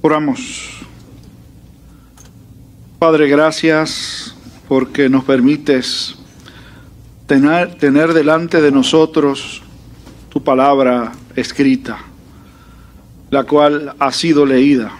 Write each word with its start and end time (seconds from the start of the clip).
Oramos. 0.00 0.78
Padre, 3.00 3.28
gracias 3.28 4.32
porque 4.68 5.08
nos 5.08 5.24
permites 5.24 6.14
tener, 7.26 7.74
tener 7.74 8.12
delante 8.12 8.60
de 8.60 8.70
nosotros 8.70 9.60
tu 10.28 10.44
palabra 10.44 11.10
escrita, 11.34 11.98
la 13.30 13.42
cual 13.42 13.96
ha 13.98 14.12
sido 14.12 14.46
leída. 14.46 14.92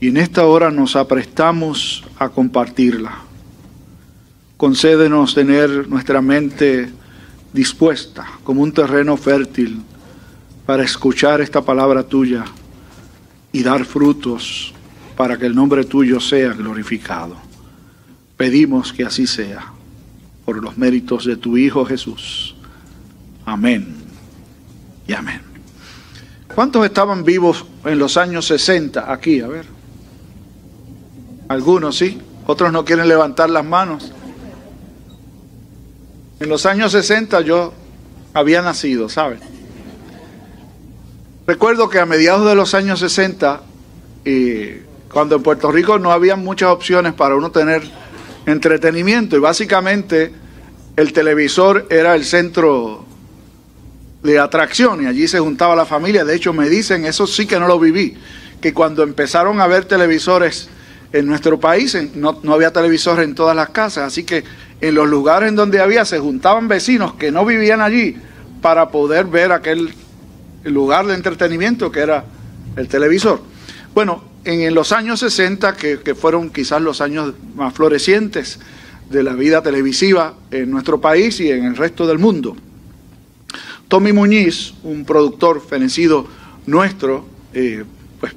Y 0.00 0.08
en 0.08 0.16
esta 0.16 0.46
hora 0.46 0.70
nos 0.70 0.94
aprestamos 0.94 2.04
a 2.20 2.28
compartirla. 2.28 3.18
Concédenos 4.56 5.34
tener 5.34 5.88
nuestra 5.88 6.22
mente 6.22 6.88
dispuesta 7.52 8.28
como 8.44 8.62
un 8.62 8.70
terreno 8.70 9.16
fértil 9.16 9.82
para 10.66 10.84
escuchar 10.84 11.40
esta 11.40 11.62
palabra 11.62 12.04
tuya 12.04 12.44
y 13.52 13.62
dar 13.62 13.84
frutos 13.84 14.72
para 15.16 15.38
que 15.38 15.46
el 15.46 15.54
nombre 15.54 15.84
tuyo 15.84 16.18
sea 16.20 16.52
glorificado. 16.54 17.36
Pedimos 18.36 18.92
que 18.92 19.04
así 19.04 19.26
sea, 19.26 19.72
por 20.44 20.60
los 20.60 20.76
méritos 20.76 21.26
de 21.26 21.36
tu 21.36 21.56
Hijo 21.56 21.84
Jesús. 21.84 22.56
Amén 23.44 23.94
y 25.06 25.12
amén. 25.12 25.40
¿Cuántos 26.54 26.84
estaban 26.84 27.24
vivos 27.24 27.64
en 27.84 27.98
los 27.98 28.16
años 28.16 28.46
60 28.46 29.12
aquí? 29.12 29.40
A 29.40 29.48
ver. 29.48 29.66
Algunos 31.48 31.96
sí, 31.96 32.20
otros 32.46 32.72
no 32.72 32.84
quieren 32.84 33.08
levantar 33.08 33.50
las 33.50 33.64
manos. 33.64 34.12
En 36.40 36.48
los 36.48 36.66
años 36.66 36.92
60 36.92 37.40
yo 37.42 37.72
había 38.34 38.62
nacido, 38.62 39.08
¿saben? 39.08 39.51
Recuerdo 41.44 41.88
que 41.88 41.98
a 41.98 42.06
mediados 42.06 42.46
de 42.46 42.54
los 42.54 42.72
años 42.72 43.00
60, 43.00 43.62
cuando 45.12 45.36
en 45.36 45.42
Puerto 45.42 45.72
Rico 45.72 45.98
no 45.98 46.12
había 46.12 46.36
muchas 46.36 46.70
opciones 46.70 47.14
para 47.14 47.34
uno 47.34 47.50
tener 47.50 47.82
entretenimiento 48.46 49.36
y 49.36 49.40
básicamente 49.40 50.32
el 50.94 51.12
televisor 51.12 51.86
era 51.90 52.14
el 52.14 52.24
centro 52.24 53.04
de 54.22 54.38
atracción 54.38 55.02
y 55.02 55.06
allí 55.06 55.26
se 55.26 55.40
juntaba 55.40 55.74
la 55.74 55.84
familia. 55.84 56.24
De 56.24 56.36
hecho, 56.36 56.52
me 56.52 56.68
dicen, 56.68 57.04
eso 57.06 57.26
sí 57.26 57.44
que 57.44 57.58
no 57.58 57.66
lo 57.66 57.80
viví, 57.80 58.16
que 58.60 58.72
cuando 58.72 59.02
empezaron 59.02 59.60
a 59.60 59.66
ver 59.66 59.86
televisores 59.86 60.68
en 61.12 61.26
nuestro 61.26 61.58
país, 61.58 61.98
no, 62.14 62.38
no 62.44 62.54
había 62.54 62.72
televisores 62.72 63.24
en 63.24 63.34
todas 63.34 63.56
las 63.56 63.70
casas, 63.70 64.04
así 64.04 64.22
que 64.22 64.44
en 64.80 64.94
los 64.94 65.08
lugares 65.08 65.48
en 65.48 65.56
donde 65.56 65.80
había 65.80 66.04
se 66.04 66.20
juntaban 66.20 66.68
vecinos 66.68 67.14
que 67.14 67.32
no 67.32 67.44
vivían 67.44 67.80
allí 67.80 68.16
para 68.60 68.90
poder 68.90 69.24
ver 69.26 69.50
aquel 69.50 69.92
el 70.64 70.72
lugar 70.72 71.06
de 71.06 71.14
entretenimiento 71.14 71.90
que 71.90 72.00
era 72.00 72.24
el 72.76 72.88
televisor. 72.88 73.42
Bueno, 73.94 74.24
en, 74.44 74.74
los 74.74 74.92
años 74.92 75.20
60, 75.20 75.76
que, 75.76 76.14
fueron 76.14 76.50
quizás 76.50 76.80
los 76.82 77.00
años 77.00 77.34
más 77.54 77.74
florecientes 77.74 78.58
de 79.10 79.22
la 79.22 79.34
vida 79.34 79.62
televisiva 79.62 80.34
en 80.50 80.70
nuestro 80.70 81.00
país 81.00 81.38
y 81.40 81.50
en 81.50 81.64
el 81.64 81.76
resto 81.76 82.06
del 82.06 82.18
mundo, 82.18 82.56
Tommy 83.88 84.12
Muñiz, 84.12 84.72
un 84.84 85.04
productor 85.04 85.60
fenecido 85.60 86.26
nuestro, 86.66 87.26
eh, 87.52 87.84
pues 88.18 88.32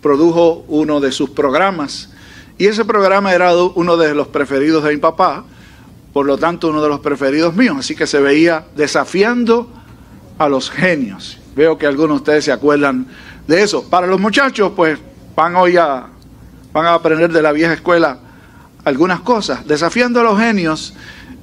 produjo 0.00 0.64
uno 0.68 1.00
de 1.00 1.10
sus 1.10 1.30
programas 1.30 2.10
y 2.58 2.66
ese 2.66 2.84
programa 2.84 3.32
era 3.34 3.56
uno 3.56 3.96
de 3.96 4.14
los 4.14 4.28
preferidos 4.28 4.84
de 4.84 4.90
mi 4.90 4.98
papá, 4.98 5.44
por 6.12 6.26
lo 6.26 6.38
tanto 6.38 6.68
uno 6.68 6.82
de 6.82 6.88
los 6.88 7.00
preferidos 7.00 7.56
míos, 7.56 7.76
así 7.78 7.96
que 7.96 8.06
se 8.06 8.20
veía 8.20 8.66
desafiando 8.76 9.68
a 10.38 10.48
los 10.48 10.70
genios. 10.70 11.39
Veo 11.54 11.76
que 11.76 11.86
algunos 11.86 12.18
de 12.18 12.22
ustedes 12.22 12.44
se 12.44 12.52
acuerdan 12.52 13.06
de 13.46 13.62
eso. 13.62 13.88
Para 13.88 14.06
los 14.06 14.20
muchachos, 14.20 14.72
pues 14.76 14.98
van 15.34 15.56
hoy 15.56 15.76
a, 15.76 16.06
van 16.72 16.86
a 16.86 16.94
aprender 16.94 17.32
de 17.32 17.42
la 17.42 17.52
vieja 17.52 17.72
escuela 17.72 18.18
algunas 18.84 19.20
cosas. 19.20 19.66
Desafiando 19.66 20.20
a 20.20 20.24
los 20.24 20.38
genios 20.38 20.94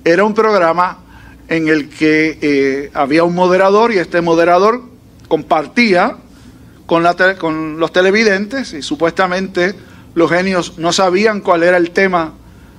era 0.04 0.24
un 0.24 0.34
programa 0.34 1.00
en 1.48 1.68
el 1.68 1.90
que 1.90 2.38
eh, 2.42 2.92
había 2.94 3.24
un 3.24 3.36
moderador 3.36 3.94
y 3.94 3.98
este 3.98 4.22
moderador 4.22 4.84
compartía 5.28 6.18
con, 6.86 7.04
la 7.04 7.16
con 7.38 7.80
los 7.80 7.92
televidentes 7.92 8.74
y 8.74 8.82
supuestamente 8.82 9.76
los 10.16 10.32
genios 10.32 10.78
no 10.78 10.92
sabían 10.92 11.42
cuál 11.42 11.64
era 11.64 11.78
el 11.78 11.92
tema 11.92 12.34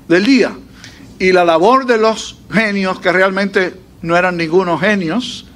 del 0.08 0.24
día. 0.24 0.52
Y 1.18 1.32
la 1.32 1.44
labor 1.44 1.86
de 1.86 1.98
los 1.98 2.38
genios, 2.50 3.00
que 3.00 3.12
realmente 3.12 3.74
no 4.02 4.16
eran 4.16 4.36
ningunos 4.36 4.80
genios, 4.80 5.47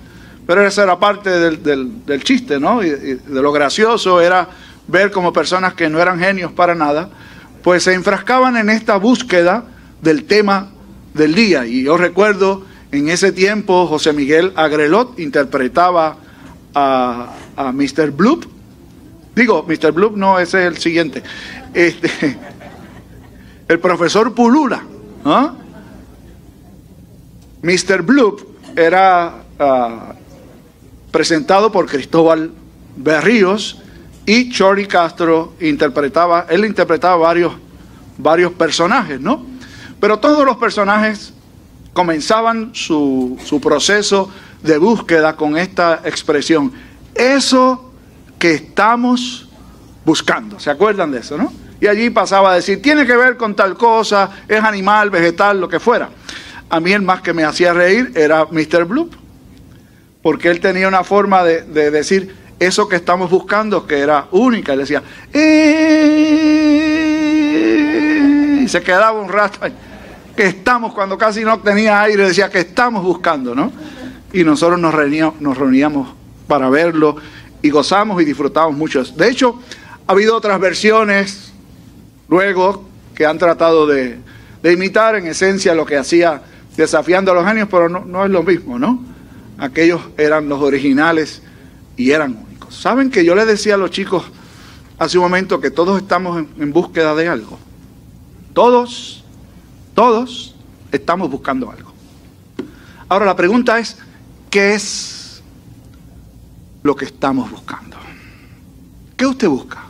pero 0.52 0.66
esa 0.66 0.82
era 0.82 0.98
parte 0.98 1.30
del, 1.30 2.22
chiste, 2.24 2.60
¿no? 2.60 2.80
De 2.80 3.18
lo 3.26 3.52
gracioso 3.52 4.20
era 4.20 4.46
ver 4.86 5.10
como 5.10 5.32
personas 5.32 5.72
que 5.72 5.88
no 5.88 5.98
eran 5.98 6.18
genios 6.18 6.52
para 6.52 6.74
nada, 6.74 7.08
pues 7.62 7.84
se 7.84 7.94
enfrascaban 7.94 8.58
en 8.58 8.68
esta 8.68 8.98
búsqueda 8.98 9.64
del 10.02 10.24
tema 10.24 10.68
del 11.14 11.34
día. 11.34 11.64
Y 11.64 11.84
yo 11.84 11.96
recuerdo 11.96 12.66
en 12.90 13.08
ese 13.08 13.32
tiempo 13.32 13.86
José 13.86 14.12
Miguel 14.12 14.52
Agrelot 14.54 15.18
interpretaba 15.18 16.18
a, 16.74 17.32
a 17.56 17.72
Mr. 17.72 18.10
Bloop. 18.10 18.44
Digo, 19.34 19.64
Mr. 19.66 19.92
Bloop 19.92 20.18
no, 20.18 20.38
ese 20.38 20.60
es 20.60 20.66
el 20.66 20.76
siguiente. 20.76 21.22
Este, 21.72 22.10
el 23.68 23.78
profesor 23.78 24.34
Pulula. 24.34 24.82
Mr. 27.62 28.02
Bloop 28.02 28.42
era 28.76 29.44
ah, 29.58 30.12
presentado 31.12 31.70
por 31.70 31.86
Cristóbal 31.86 32.50
Berríos 32.96 33.78
y 34.26 34.50
Chori 34.50 34.86
Castro 34.86 35.52
interpretaba, 35.60 36.46
él 36.48 36.64
interpretaba 36.64 37.16
varios, 37.16 37.52
varios 38.18 38.52
personajes, 38.52 39.20
¿no? 39.20 39.46
Pero 40.00 40.18
todos 40.18 40.44
los 40.44 40.56
personajes 40.56 41.32
comenzaban 41.92 42.70
su, 42.74 43.38
su 43.44 43.60
proceso 43.60 44.30
de 44.62 44.78
búsqueda 44.78 45.36
con 45.36 45.56
esta 45.56 46.00
expresión. 46.04 46.72
Eso 47.14 47.92
que 48.38 48.54
estamos 48.54 49.48
buscando. 50.04 50.58
¿Se 50.58 50.70
acuerdan 50.70 51.12
de 51.12 51.18
eso, 51.18 51.36
no? 51.36 51.52
Y 51.80 51.86
allí 51.88 52.10
pasaba 52.10 52.52
a 52.52 52.54
decir, 52.54 52.80
tiene 52.80 53.04
que 53.04 53.16
ver 53.16 53.36
con 53.36 53.54
tal 53.54 53.76
cosa, 53.76 54.30
es 54.48 54.62
animal, 54.62 55.10
vegetal, 55.10 55.60
lo 55.60 55.68
que 55.68 55.78
fuera. 55.78 56.08
A 56.70 56.80
mí 56.80 56.92
el 56.92 57.02
más 57.02 57.20
que 57.20 57.34
me 57.34 57.44
hacía 57.44 57.74
reír 57.74 58.12
era 58.14 58.46
Mr. 58.50 58.84
Bloop 58.84 59.21
porque 60.22 60.48
él 60.48 60.60
tenía 60.60 60.88
una 60.88 61.04
forma 61.04 61.44
de, 61.44 61.90
decir 61.90 62.34
eso 62.60 62.88
que 62.88 62.96
estamos 62.96 63.30
buscando, 63.30 63.86
que 63.86 63.98
era 63.98 64.26
única. 64.30 64.72
Él 64.72 64.78
decía, 64.78 65.02
eh", 65.32 66.20
y 68.62 68.68
se 68.68 68.80
quedaba 68.82 69.20
un 69.20 69.28
rato 69.28 69.58
que 70.36 70.46
estamos, 70.46 70.94
cuando 70.94 71.18
casi 71.18 71.44
no 71.44 71.58
tenía 71.58 72.00
aire, 72.02 72.24
decía 72.24 72.48
que 72.48 72.60
estamos 72.60 73.02
buscando, 73.02 73.54
¿no? 73.54 73.72
Y 74.32 74.44
nosotros 74.44 74.78
nos 74.78 74.94
reuníamos, 74.94 76.14
para 76.46 76.70
verlo 76.70 77.16
y 77.60 77.70
gozamos 77.70 78.22
y 78.22 78.24
disfrutamos 78.24 78.76
mucho. 78.76 79.02
De 79.04 79.28
hecho, 79.28 79.58
ha 80.06 80.12
habido 80.12 80.36
otras 80.36 80.60
versiones 80.60 81.52
luego 82.28 82.84
que 83.14 83.26
han 83.26 83.38
tratado 83.38 83.86
de, 83.86 84.18
imitar 84.64 85.16
en 85.16 85.26
esencia 85.26 85.74
lo 85.74 85.84
que 85.84 85.96
hacía 85.96 86.42
desafiando 86.76 87.32
a 87.32 87.34
los 87.34 87.44
años, 87.44 87.68
pero 87.70 87.88
no 87.88 88.24
es 88.24 88.30
lo 88.30 88.44
mismo, 88.44 88.78
¿no? 88.78 89.12
Aquellos 89.58 90.00
eran 90.16 90.48
los 90.48 90.60
originales 90.60 91.42
y 91.96 92.10
eran 92.10 92.36
únicos. 92.46 92.74
¿Saben 92.74 93.10
que 93.10 93.24
yo 93.24 93.34
les 93.34 93.46
decía 93.46 93.74
a 93.74 93.78
los 93.78 93.90
chicos 93.90 94.24
hace 94.98 95.18
un 95.18 95.24
momento 95.24 95.60
que 95.60 95.70
todos 95.70 96.00
estamos 96.00 96.44
en, 96.58 96.72
búsqueda 96.72 97.14
de 97.14 97.28
algo? 97.28 97.58
Todos, 98.54 99.24
todos 99.94 100.54
estamos 100.90 101.30
buscando 101.30 101.70
algo. 101.70 101.92
Ahora 103.08 103.26
la 103.26 103.36
pregunta 103.36 103.78
es, 103.78 103.98
¿qué 104.50 104.74
es 104.74 105.42
lo 106.82 106.96
que 106.96 107.04
estamos 107.04 107.50
buscando? 107.50 107.96
¿Qué 109.16 109.26
usted 109.26 109.48
busca? 109.48 109.82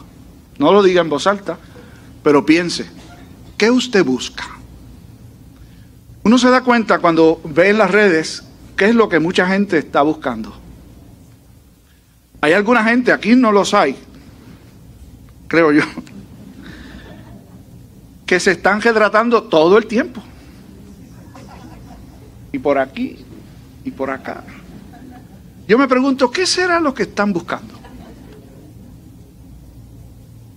No 0.58 0.72
lo 0.72 0.82
diga 0.82 1.00
en 1.00 1.08
voz 1.08 1.26
alta, 1.26 1.58
pero 2.22 2.44
piense, 2.44 2.86
¿qué 3.56 3.70
usted 3.70 4.04
busca? 4.04 4.44
Uno 6.24 6.38
se 6.38 6.50
da 6.50 6.62
cuenta 6.62 6.98
cuando 6.98 7.40
ve 7.44 7.70
en 7.70 7.78
las 7.78 7.90
redes 7.90 8.44
¿Qué 8.76 8.86
es 8.86 8.94
lo 8.94 9.08
que 9.08 9.18
mucha 9.18 9.46
gente 9.46 9.78
está 9.78 10.02
buscando? 10.02 10.52
Hay 12.40 12.52
alguna 12.52 12.82
gente, 12.82 13.12
aquí 13.12 13.36
no 13.36 13.52
los 13.52 13.72
hay, 13.72 13.96
creo 15.46 15.70
yo, 15.70 15.84
que 18.26 18.40
se 18.40 18.52
están 18.52 18.80
retratando 18.80 19.44
todo 19.44 19.78
el 19.78 19.86
tiempo. 19.86 20.22
Y 22.50 22.58
por 22.58 22.78
aquí, 22.78 23.24
y 23.84 23.90
por 23.90 24.10
acá. 24.10 24.42
Yo 25.68 25.78
me 25.78 25.86
pregunto, 25.86 26.30
¿qué 26.30 26.44
será 26.44 26.80
lo 26.80 26.92
que 26.92 27.04
están 27.04 27.32
buscando? 27.32 27.74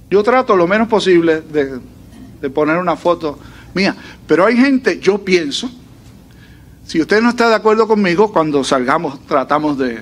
Yo 0.09 0.23
trato 0.23 0.55
lo 0.55 0.67
menos 0.67 0.87
posible 0.87 1.41
de, 1.41 1.79
de 2.41 2.49
poner 2.49 2.77
una 2.77 2.95
foto 2.95 3.39
mía, 3.73 3.95
pero 4.27 4.45
hay 4.45 4.57
gente, 4.57 4.99
yo 4.99 5.23
pienso, 5.23 5.69
si 6.85 7.01
usted 7.01 7.21
no 7.21 7.29
está 7.29 7.49
de 7.49 7.55
acuerdo 7.55 7.87
conmigo, 7.87 8.31
cuando 8.31 8.63
salgamos 8.63 9.25
tratamos 9.25 9.77
de 9.77 9.99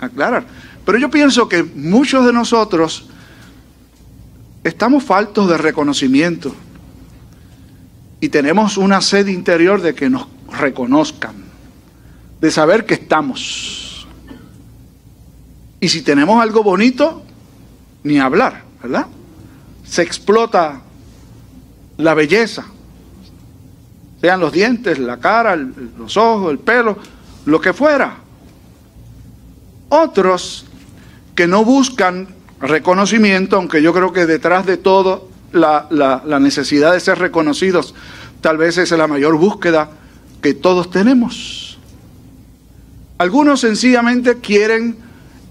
aclarar. 0.00 0.44
Pero 0.84 0.98
yo 0.98 1.10
pienso 1.10 1.48
que 1.48 1.62
muchos 1.62 2.24
de 2.26 2.32
nosotros 2.32 3.08
estamos 4.64 5.04
faltos 5.04 5.48
de 5.48 5.58
reconocimiento 5.58 6.54
y 8.20 8.28
tenemos 8.28 8.76
una 8.76 9.00
sed 9.00 9.26
interior 9.26 9.82
de 9.82 9.94
que 9.94 10.08
nos 10.08 10.26
reconozcan, 10.50 11.34
de 12.40 12.50
saber 12.50 12.86
que 12.86 12.94
estamos. 12.94 14.06
Y 15.80 15.88
si 15.88 16.02
tenemos 16.02 16.40
algo 16.40 16.62
bonito, 16.62 17.22
ni 18.04 18.18
hablar, 18.18 18.64
¿verdad? 18.82 19.06
Se 19.84 20.02
explota 20.02 20.80
la 21.96 22.14
belleza, 22.14 22.66
sean 24.22 24.38
los 24.38 24.52
dientes, 24.52 25.00
la 25.00 25.18
cara, 25.18 25.56
los 25.56 26.16
ojos, 26.16 26.52
el 26.52 26.60
pelo, 26.60 26.96
lo 27.44 27.60
que 27.60 27.72
fuera. 27.72 28.18
Otros 29.88 30.64
que 31.34 31.48
no 31.48 31.64
buscan 31.64 32.28
reconocimiento, 32.60 33.56
aunque 33.56 33.82
yo 33.82 33.92
creo 33.92 34.12
que 34.12 34.24
detrás 34.24 34.64
de 34.64 34.76
todo 34.76 35.28
la, 35.50 35.88
la, 35.90 36.38
necesidad 36.38 36.92
de 36.92 37.00
ser 37.00 37.18
reconocidos 37.18 37.96
tal 38.40 38.58
vez 38.58 38.78
es 38.78 38.92
la 38.92 39.08
mayor 39.08 39.36
búsqueda 39.36 39.90
que 40.40 40.54
todos 40.54 40.88
tenemos. 40.92 41.80
Algunos 43.18 43.60
sencillamente 43.60 44.38
quieren 44.38 44.98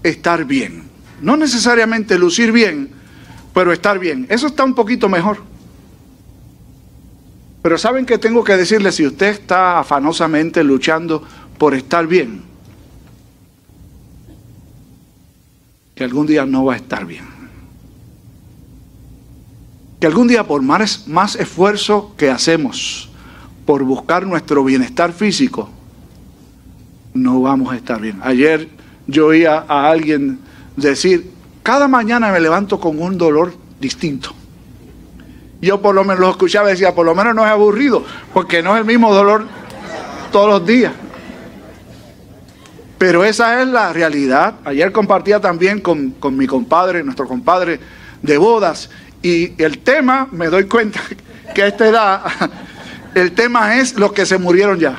estar 0.02 0.46
bien, 0.46 0.84
no 1.20 1.36
necesariamente 1.36 2.18
lucir 2.18 2.52
bien, 2.52 2.90
pero 3.52 3.70
estar 3.70 3.98
bien. 3.98 4.26
Eso 4.30 4.46
está 4.46 4.64
un 4.64 4.74
poquito 4.74 5.10
mejor. 5.10 5.51
Pero 7.62 7.78
¿saben 7.78 8.04
qué 8.04 8.18
tengo 8.18 8.42
que 8.42 8.56
decirle 8.56 8.90
si 8.90 9.06
usted 9.06 9.28
está 9.28 9.78
afanosamente 9.78 10.64
luchando 10.64 11.22
por 11.58 11.74
estar 11.74 12.08
bien? 12.08 12.42
Que 15.94 16.02
algún 16.02 16.26
día 16.26 16.44
no 16.44 16.64
va 16.64 16.74
a 16.74 16.76
estar 16.76 17.06
bien. 17.06 17.24
Que 20.00 20.08
algún 20.08 20.26
día 20.26 20.44
por 20.44 20.60
más, 20.62 21.06
más 21.06 21.36
esfuerzo 21.36 22.14
que 22.16 22.30
hacemos 22.30 23.08
por 23.64 23.84
buscar 23.84 24.26
nuestro 24.26 24.64
bienestar 24.64 25.12
físico, 25.12 25.70
no 27.14 27.42
vamos 27.42 27.72
a 27.72 27.76
estar 27.76 28.00
bien. 28.00 28.18
Ayer 28.24 28.68
yo 29.06 29.28
oía 29.28 29.64
a 29.68 29.88
alguien 29.88 30.40
decir, 30.76 31.30
cada 31.62 31.86
mañana 31.86 32.32
me 32.32 32.40
levanto 32.40 32.80
con 32.80 33.00
un 33.00 33.16
dolor 33.16 33.54
distinto. 33.78 34.34
Yo 35.62 35.80
por 35.80 35.94
lo 35.94 36.02
menos 36.02 36.18
lo 36.18 36.28
escuchaba 36.28 36.68
y 36.68 36.72
decía, 36.72 36.92
por 36.92 37.06
lo 37.06 37.14
menos 37.14 37.36
no 37.36 37.44
es 37.44 37.50
aburrido, 37.50 38.04
porque 38.34 38.64
no 38.64 38.74
es 38.74 38.80
el 38.80 38.84
mismo 38.84 39.14
dolor 39.14 39.46
todos 40.32 40.48
los 40.48 40.66
días. 40.66 40.92
Pero 42.98 43.24
esa 43.24 43.62
es 43.62 43.68
la 43.68 43.92
realidad. 43.92 44.54
Ayer 44.64 44.90
compartía 44.90 45.40
también 45.40 45.80
con, 45.80 46.10
con 46.10 46.36
mi 46.36 46.48
compadre, 46.48 47.04
nuestro 47.04 47.28
compadre 47.28 47.78
de 48.22 48.38
bodas, 48.38 48.90
y 49.22 49.62
el 49.62 49.78
tema, 49.78 50.26
me 50.32 50.48
doy 50.48 50.64
cuenta 50.64 51.00
que 51.54 51.62
a 51.62 51.68
esta 51.68 51.86
edad, 51.86 52.22
el 53.14 53.30
tema 53.30 53.76
es 53.76 53.94
los 53.94 54.12
que 54.12 54.26
se 54.26 54.38
murieron 54.38 54.80
ya. 54.80 54.98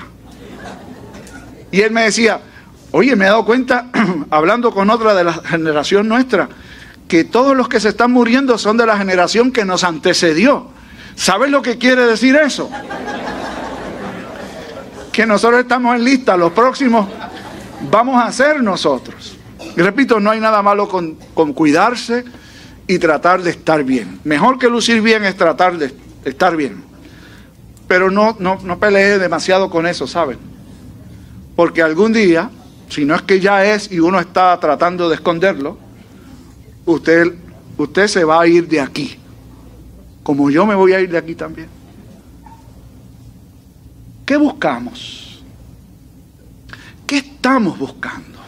Y 1.72 1.82
él 1.82 1.92
me 1.92 2.04
decía, 2.04 2.40
oye, 2.92 3.18
me 3.18 3.26
he 3.26 3.28
dado 3.28 3.44
cuenta, 3.44 3.90
hablando 4.30 4.72
con 4.72 4.90
otra 4.90 5.14
de 5.14 5.26
la 5.26 5.34
generación 5.34 6.08
nuestra, 6.08 6.48
que 7.08 7.24
todos 7.24 7.56
los 7.56 7.68
que 7.68 7.80
se 7.80 7.90
están 7.90 8.12
muriendo 8.12 8.58
son 8.58 8.78
de 8.78 8.86
la 8.86 8.98
generación 8.98 9.52
que 9.52 9.66
nos 9.66 9.84
antecedió. 9.84 10.68
¿Sabes 11.16 11.52
lo 11.52 11.62
que 11.62 11.78
quiere 11.78 12.06
decir 12.06 12.36
eso? 12.36 12.70
Que 15.12 15.26
nosotros 15.26 15.62
estamos 15.62 15.96
en 15.96 16.04
lista, 16.04 16.36
los 16.36 16.52
próximos 16.54 17.08
vamos 17.92 18.22
a 18.22 18.32
ser 18.32 18.62
nosotros. 18.64 19.38
Y 19.76 19.82
repito, 19.82 20.20
no 20.20 20.32
hay 20.32 20.40
nada 20.40 20.62
malo 20.62 20.88
con, 20.88 21.18
con 21.34 21.54
cuidarse 21.54 22.24
y 22.88 23.00
tratar 23.00 23.42
de 23.42 23.52
estar 23.52 23.84
bien. 23.84 24.20
Mejor 24.24 24.58
que 24.58 24.70
lucir 24.70 25.02
bien 25.02 25.24
es 25.26 25.36
tratar 25.36 25.78
de 25.78 25.94
estar 26.26 26.56
bien. 26.56 26.84
Pero 27.88 28.12
no, 28.12 28.36
no, 28.40 28.60
no 28.64 28.78
demasiado 28.80 29.70
con 29.70 29.88
eso, 29.88 30.08
¿saben? 30.08 30.38
Porque 31.56 31.82
algún 31.82 32.14
día, 32.14 32.50
si 32.90 33.06
no 33.06 33.16
es 33.16 33.22
que 33.22 33.40
ya 33.40 33.66
es 33.66 33.92
y 33.92 34.00
uno 34.00 34.20
está 34.20 34.60
tratando 34.60 35.10
de 35.10 35.16
esconderlo, 35.16 35.78
usted, 36.86 37.34
usted 37.78 38.08
se 38.08 38.24
va 38.24 38.42
a 38.42 38.48
ir 38.48 38.68
de 38.68 38.80
aquí, 38.80 39.18
como 40.24 40.50
yo 40.50 40.66
me 40.66 40.76
voy 40.76 40.94
a 40.94 41.00
ir 41.00 41.10
de 41.10 41.18
aquí 41.18 41.36
también. 41.36 41.68
¿Qué 44.26 44.38
buscamos? 44.38 45.44
¿Qué 47.06 47.18
estamos 47.18 47.78
buscando? 47.78 48.40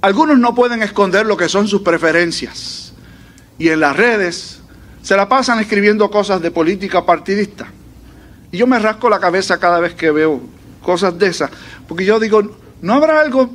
Algunos 0.00 0.38
no 0.38 0.54
pueden 0.54 0.82
esconder 0.82 1.26
lo 1.26 1.36
que 1.36 1.48
son 1.48 1.66
sus 1.66 1.82
preferencias 1.82 2.92
y 3.58 3.68
en 3.68 3.80
las 3.80 3.96
redes 3.96 4.60
se 5.02 5.16
la 5.16 5.28
pasan 5.28 5.58
escribiendo 5.60 6.10
cosas 6.10 6.40
de 6.40 6.50
política 6.50 7.04
partidista. 7.04 7.68
Y 8.52 8.58
yo 8.58 8.66
me 8.66 8.78
rasco 8.78 9.08
la 9.08 9.18
cabeza 9.18 9.58
cada 9.58 9.80
vez 9.80 9.94
que 9.94 10.10
veo 10.10 10.40
cosas 10.82 11.18
de 11.18 11.26
esas, 11.26 11.50
porque 11.86 12.04
yo 12.04 12.20
digo, 12.20 12.42
¿no 12.80 12.94
habrá 12.94 13.20
algo 13.20 13.50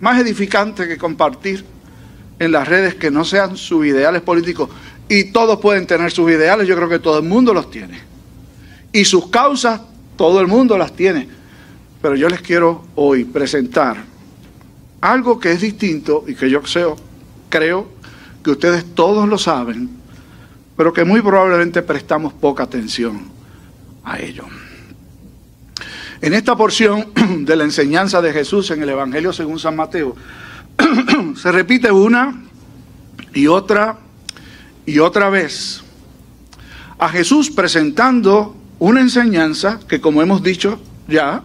más 0.00 0.20
edificante 0.20 0.88
que 0.88 0.96
compartir? 0.96 1.64
En 2.38 2.52
las 2.52 2.68
redes 2.68 2.94
que 2.94 3.10
no 3.10 3.24
sean 3.24 3.56
sus 3.56 3.86
ideales 3.86 4.22
políticos. 4.22 4.70
Y 5.08 5.24
todos 5.32 5.58
pueden 5.60 5.86
tener 5.86 6.10
sus 6.10 6.30
ideales, 6.30 6.68
yo 6.68 6.76
creo 6.76 6.88
que 6.88 6.98
todo 6.98 7.18
el 7.18 7.24
mundo 7.24 7.54
los 7.54 7.70
tiene. 7.70 8.00
Y 8.92 9.04
sus 9.04 9.28
causas, 9.28 9.80
todo 10.16 10.40
el 10.40 10.46
mundo 10.46 10.76
las 10.76 10.94
tiene. 10.94 11.28
Pero 12.02 12.14
yo 12.14 12.28
les 12.28 12.42
quiero 12.42 12.84
hoy 12.94 13.24
presentar 13.24 14.04
algo 15.00 15.38
que 15.38 15.52
es 15.52 15.60
distinto 15.60 16.24
y 16.26 16.34
que 16.34 16.50
yo 16.50 16.62
creo, 16.62 16.96
creo 17.48 17.88
que 18.42 18.50
ustedes 18.50 18.94
todos 18.94 19.28
lo 19.28 19.38
saben, 19.38 19.88
pero 20.76 20.92
que 20.92 21.04
muy 21.04 21.20
probablemente 21.20 21.82
prestamos 21.82 22.32
poca 22.32 22.64
atención 22.64 23.22
a 24.04 24.18
ello. 24.20 24.44
En 26.20 26.34
esta 26.34 26.56
porción 26.56 27.12
de 27.44 27.56
la 27.56 27.64
enseñanza 27.64 28.20
de 28.20 28.32
Jesús 28.32 28.70
en 28.70 28.82
el 28.82 28.90
Evangelio 28.90 29.32
según 29.32 29.58
San 29.58 29.76
Mateo, 29.76 30.16
se 31.36 31.52
repite 31.52 31.90
una 31.90 32.42
y 33.34 33.46
otra 33.46 33.98
y 34.86 34.98
otra 34.98 35.28
vez 35.28 35.82
a 36.98 37.08
Jesús 37.08 37.50
presentando 37.50 38.56
una 38.78 39.00
enseñanza 39.00 39.80
que 39.88 40.00
como 40.00 40.22
hemos 40.22 40.42
dicho 40.42 40.80
ya, 41.06 41.42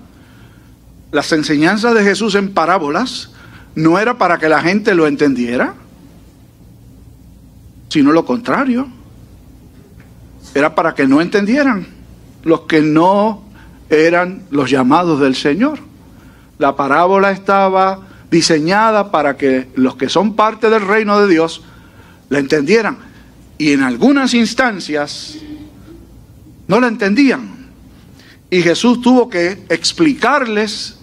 las 1.11 1.31
enseñanzas 1.31 1.93
de 1.93 2.03
Jesús 2.03 2.35
en 2.35 2.53
parábolas 2.53 3.31
no 3.75 3.99
era 3.99 4.17
para 4.17 4.37
que 4.37 4.49
la 4.49 4.61
gente 4.61 4.93
lo 4.93 5.07
entendiera, 5.07 5.73
sino 7.89 8.11
lo 8.11 8.25
contrario. 8.25 8.87
Era 10.53 10.75
para 10.75 10.93
que 10.93 11.07
no 11.07 11.21
entendieran 11.21 11.87
los 12.43 12.61
que 12.61 12.81
no 12.81 13.43
eran 13.89 14.43
los 14.49 14.69
llamados 14.69 15.19
del 15.19 15.35
Señor. 15.35 15.79
La 16.57 16.75
parábola 16.75 17.31
estaba 17.31 18.01
diseñada 18.33 19.11
para 19.11 19.37
que 19.37 19.67
los 19.75 19.95
que 19.95 20.09
son 20.09 20.35
parte 20.35 20.71
del 20.71 20.81
reino 20.81 21.21
de 21.21 21.31
Dios 21.31 21.61
la 22.29 22.39
entendieran. 22.39 22.97
Y 23.59 23.73
en 23.73 23.83
algunas 23.83 24.33
instancias 24.33 25.37
no 26.67 26.79
la 26.79 26.87
entendían. 26.87 27.67
Y 28.49 28.63
Jesús 28.63 29.01
tuvo 29.01 29.29
que 29.29 29.63
explicarles 29.69 30.97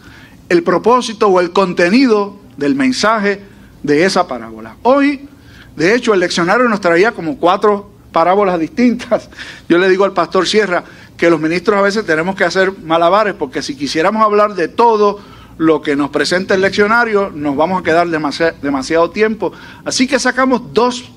el 0.48 0.64
propósito 0.64 1.28
o 1.28 1.38
el 1.38 1.52
contenido 1.52 2.36
del 2.56 2.74
mensaje 2.74 3.40
de 3.84 4.04
esa 4.04 4.26
parábola. 4.26 4.74
Hoy, 4.82 5.28
de 5.76 5.94
hecho, 5.94 6.12
el 6.12 6.20
leccionario 6.20 6.68
nos 6.68 6.80
traía 6.80 7.12
como 7.12 7.38
cuatro 7.38 7.92
parábolas 8.10 8.58
distintas. 8.58 9.30
Yo 9.68 9.78
le 9.78 9.88
digo 9.88 10.04
al 10.04 10.12
pastor 10.12 10.48
Sierra 10.48 10.82
que 11.16 11.30
los 11.30 11.40
ministros 11.40 11.78
a 11.78 11.82
veces 11.82 12.04
tenemos 12.04 12.34
que 12.34 12.42
hacer 12.42 12.72
malabares 12.82 13.34
porque 13.34 13.62
si 13.62 13.76
quisiéramos 13.76 14.20
hablar 14.20 14.54
de 14.56 14.66
todo, 14.66 15.20
lo 15.60 15.82
que 15.82 15.94
nos 15.94 16.08
presenta 16.08 16.54
el 16.54 16.62
leccionario, 16.62 17.30
nos 17.34 17.54
vamos 17.54 17.82
a 17.82 17.84
quedar 17.84 18.08
demasiado, 18.08 19.10
tiempo. 19.10 19.52
Así 19.84 20.06
que 20.06 20.18
sacamos 20.18 20.72
dos 20.72 21.10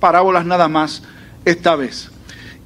parábolas 0.00 0.44
nada 0.44 0.66
más 0.66 1.04
esta 1.44 1.76
vez. 1.76 2.10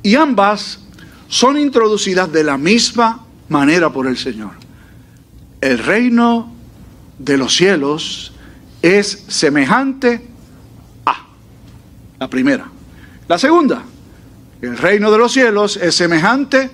Y 0.02 0.14
ambas 0.14 0.80
son 1.28 1.58
introducidas 1.58 2.32
de 2.32 2.42
la 2.42 2.56
misma 2.56 3.26
manera 3.50 3.92
por 3.92 4.06
el 4.06 4.16
Señor. 4.16 4.52
El 5.60 5.78
reino 5.80 6.54
de 7.18 7.36
los 7.36 7.54
cielos 7.54 8.32
es 8.80 9.26
semejante 9.28 10.26
a 11.04 11.26
la 12.18 12.30
primera. 12.30 12.66
La 13.28 13.36
segunda, 13.36 13.82
el 14.62 14.78
reino 14.78 15.10
de 15.10 15.18
los 15.18 15.32
cielos 15.32 15.76
es 15.76 15.94
semejante 15.94 16.70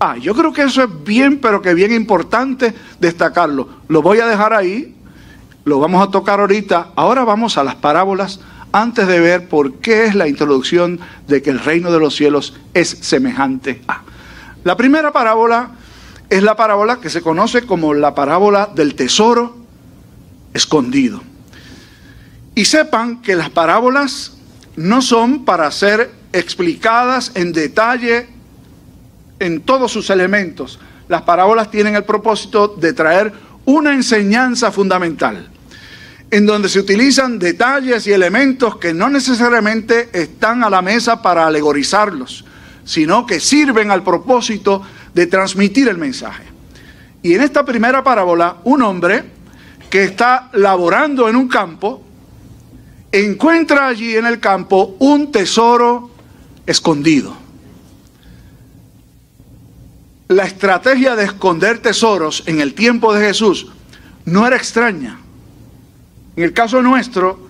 Ah, 0.00 0.16
yo 0.16 0.34
creo 0.34 0.52
que 0.52 0.62
eso 0.62 0.84
es 0.84 1.04
bien, 1.04 1.38
pero 1.38 1.60
que 1.60 1.74
bien 1.74 1.92
importante 1.92 2.72
destacarlo. 3.00 3.68
Lo 3.88 4.00
voy 4.00 4.20
a 4.20 4.26
dejar 4.26 4.52
ahí, 4.52 4.94
lo 5.64 5.80
vamos 5.80 6.06
a 6.06 6.10
tocar 6.10 6.38
ahorita. 6.38 6.92
Ahora 6.94 7.24
vamos 7.24 7.58
a 7.58 7.64
las 7.64 7.74
parábolas 7.74 8.40
antes 8.70 9.08
de 9.08 9.18
ver 9.18 9.48
por 9.48 9.74
qué 9.74 10.04
es 10.04 10.14
la 10.14 10.28
introducción 10.28 11.00
de 11.26 11.42
que 11.42 11.50
el 11.50 11.58
reino 11.58 11.90
de 11.90 11.98
los 11.98 12.14
cielos 12.14 12.54
es 12.74 12.88
semejante 12.88 13.82
a. 13.88 14.02
La 14.62 14.76
primera 14.76 15.12
parábola 15.12 15.70
es 16.30 16.42
la 16.42 16.54
parábola 16.54 17.00
que 17.00 17.10
se 17.10 17.22
conoce 17.22 17.62
como 17.62 17.94
la 17.94 18.14
parábola 18.14 18.70
del 18.72 18.94
tesoro 18.94 19.56
escondido. 20.54 21.22
Y 22.54 22.66
sepan 22.66 23.20
que 23.22 23.34
las 23.34 23.50
parábolas 23.50 24.36
no 24.76 25.02
son 25.02 25.44
para 25.44 25.70
ser 25.70 26.12
explicadas 26.32 27.32
en 27.34 27.52
detalle 27.52 28.37
en 29.38 29.60
todos 29.60 29.92
sus 29.92 30.10
elementos. 30.10 30.78
Las 31.08 31.22
parábolas 31.22 31.70
tienen 31.70 31.96
el 31.96 32.04
propósito 32.04 32.68
de 32.68 32.92
traer 32.92 33.32
una 33.64 33.94
enseñanza 33.94 34.70
fundamental, 34.72 35.48
en 36.30 36.46
donde 36.46 36.68
se 36.68 36.80
utilizan 36.80 37.38
detalles 37.38 38.06
y 38.06 38.12
elementos 38.12 38.76
que 38.76 38.92
no 38.92 39.08
necesariamente 39.08 40.10
están 40.12 40.64
a 40.64 40.70
la 40.70 40.82
mesa 40.82 41.22
para 41.22 41.46
alegorizarlos, 41.46 42.44
sino 42.84 43.26
que 43.26 43.40
sirven 43.40 43.90
al 43.90 44.02
propósito 44.02 44.82
de 45.14 45.26
transmitir 45.26 45.88
el 45.88 45.98
mensaje. 45.98 46.44
Y 47.22 47.34
en 47.34 47.42
esta 47.42 47.64
primera 47.64 48.04
parábola, 48.04 48.56
un 48.64 48.82
hombre 48.82 49.24
que 49.90 50.04
está 50.04 50.50
laborando 50.52 51.28
en 51.28 51.36
un 51.36 51.48
campo, 51.48 52.02
encuentra 53.10 53.88
allí 53.88 54.16
en 54.16 54.26
el 54.26 54.38
campo 54.38 54.96
un 54.98 55.32
tesoro 55.32 56.10
escondido. 56.66 57.36
La 60.28 60.44
estrategia 60.44 61.16
de 61.16 61.24
esconder 61.24 61.78
tesoros 61.78 62.42
en 62.46 62.60
el 62.60 62.74
tiempo 62.74 63.14
de 63.14 63.26
Jesús 63.26 63.68
no 64.26 64.46
era 64.46 64.56
extraña. 64.56 65.18
En 66.36 66.44
el 66.44 66.52
caso 66.52 66.82
nuestro, 66.82 67.48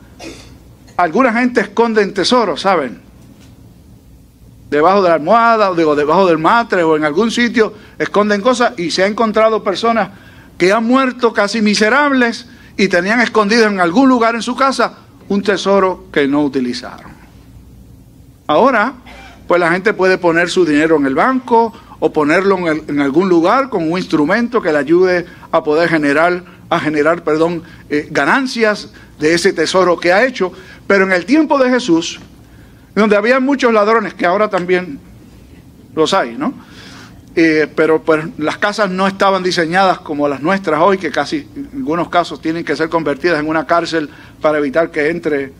alguna 0.97 1.33
gente 1.33 1.61
esconde 1.61 2.07
tesoros, 2.07 2.61
¿saben? 2.61 3.01
Debajo 4.71 5.03
de 5.03 5.09
la 5.09 5.17
almohada, 5.17 5.71
o 5.71 5.75
debajo 5.97 6.27
del 6.29 6.39
matre 6.39 6.85
o 6.85 6.97
en 6.97 7.05
algún 7.05 7.33
sitio 7.33 7.75
esconden 7.99 8.41
cosas 8.41 8.75
y 8.79 8.93
se 8.93 9.03
ha 9.03 9.07
encontrado 9.07 9.65
personas 9.65 10.11
que 10.57 10.73
han 10.73 10.85
muerto 10.85 11.33
casi 11.33 11.61
miserables 11.61 12.47
y 12.77 12.87
tenían 12.87 13.21
escondido 13.21 13.67
en 13.67 13.81
algún 13.81 14.09
lugar 14.09 14.37
en 14.37 14.43
su 14.43 14.55
casa 14.55 14.99
un 15.29 15.43
tesoro 15.43 16.07
que 16.13 16.29
no 16.29 16.45
utilizaron. 16.45 17.11
Ahora, 18.47 18.95
pues 19.49 19.61
la 19.61 19.73
gente 19.73 19.95
puede 19.95 20.17
poner 20.17 20.49
su 20.49 20.65
dinero 20.65 20.97
en 20.97 21.07
el 21.07 21.15
banco 21.17 21.73
o 22.01 22.13
ponerlo 22.13 22.59
en, 22.69 23.01
algún 23.01 23.29
lugar 23.29 23.69
con 23.69 23.91
un 23.91 23.99
instrumento 23.99 24.63
que 24.63 24.73
le 24.73 24.79
ayude 24.79 25.27
a 25.51 25.63
poder 25.63 25.89
generar, 25.89 26.45
a 26.71 26.79
generar, 26.79 27.25
perdón, 27.25 27.63
eh, 27.91 28.09
ganancias 28.11 28.91
de 29.19 29.35
ese 29.35 29.53
tesoro 29.53 29.99
que 29.99 30.13
ha 30.13 30.25
hecho. 30.25 30.53
Pero 30.87 31.05
en 31.05 31.13
el 31.13 31.25
tiempo 31.25 31.59
de 31.59 31.71
Jesús, 31.71 32.21
donde 32.95 33.17
había 33.17 33.41
muchos 33.41 33.73
ladrones, 33.73 34.15
que 34.15 34.27
ahora 34.27 34.49
también 34.49 35.01
los 35.95 36.15
hay, 36.15 36.37
¿no? 36.37 36.55
Eh, 37.35 37.69
pero 37.75 38.03
pues 38.03 38.25
las 38.39 38.59
casas 38.59 38.91
no 38.91 39.07
estaban 39.07 39.43
diseñadas 39.43 39.99
como 40.01 40.29
las 40.29 40.41
nuestras 40.41 40.81
hoy, 40.81 40.99
que 40.99 41.11
casi 41.11 41.47
en 41.55 41.69
algunos 41.75 42.09
casos 42.09 42.41
tienen 42.41 42.65
que 42.65 42.75
ser 42.75 42.89
convertidas 42.89 43.39
en 43.39 43.49
una 43.49 43.67
cárcel 43.67 44.09
para 44.41 44.59
evitar 44.59 44.91
que 44.91 45.09
entre 45.11 45.53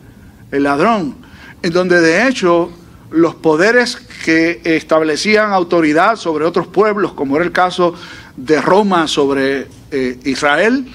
el 0.51 0.63
ladrón, 0.63 1.15
en 1.61 1.71
donde 1.71 2.01
de 2.01 2.27
hecho 2.27 2.71
los 3.11 3.35
poderes 3.35 3.97
que 4.23 4.61
establecían 4.63 5.51
autoridad 5.51 6.15
sobre 6.15 6.45
otros 6.45 6.67
pueblos, 6.67 7.13
como 7.13 7.35
era 7.35 7.45
el 7.45 7.51
caso 7.51 7.93
de 8.35 8.61
Roma 8.61 9.07
sobre 9.07 9.67
eh, 9.91 10.19
Israel, 10.23 10.85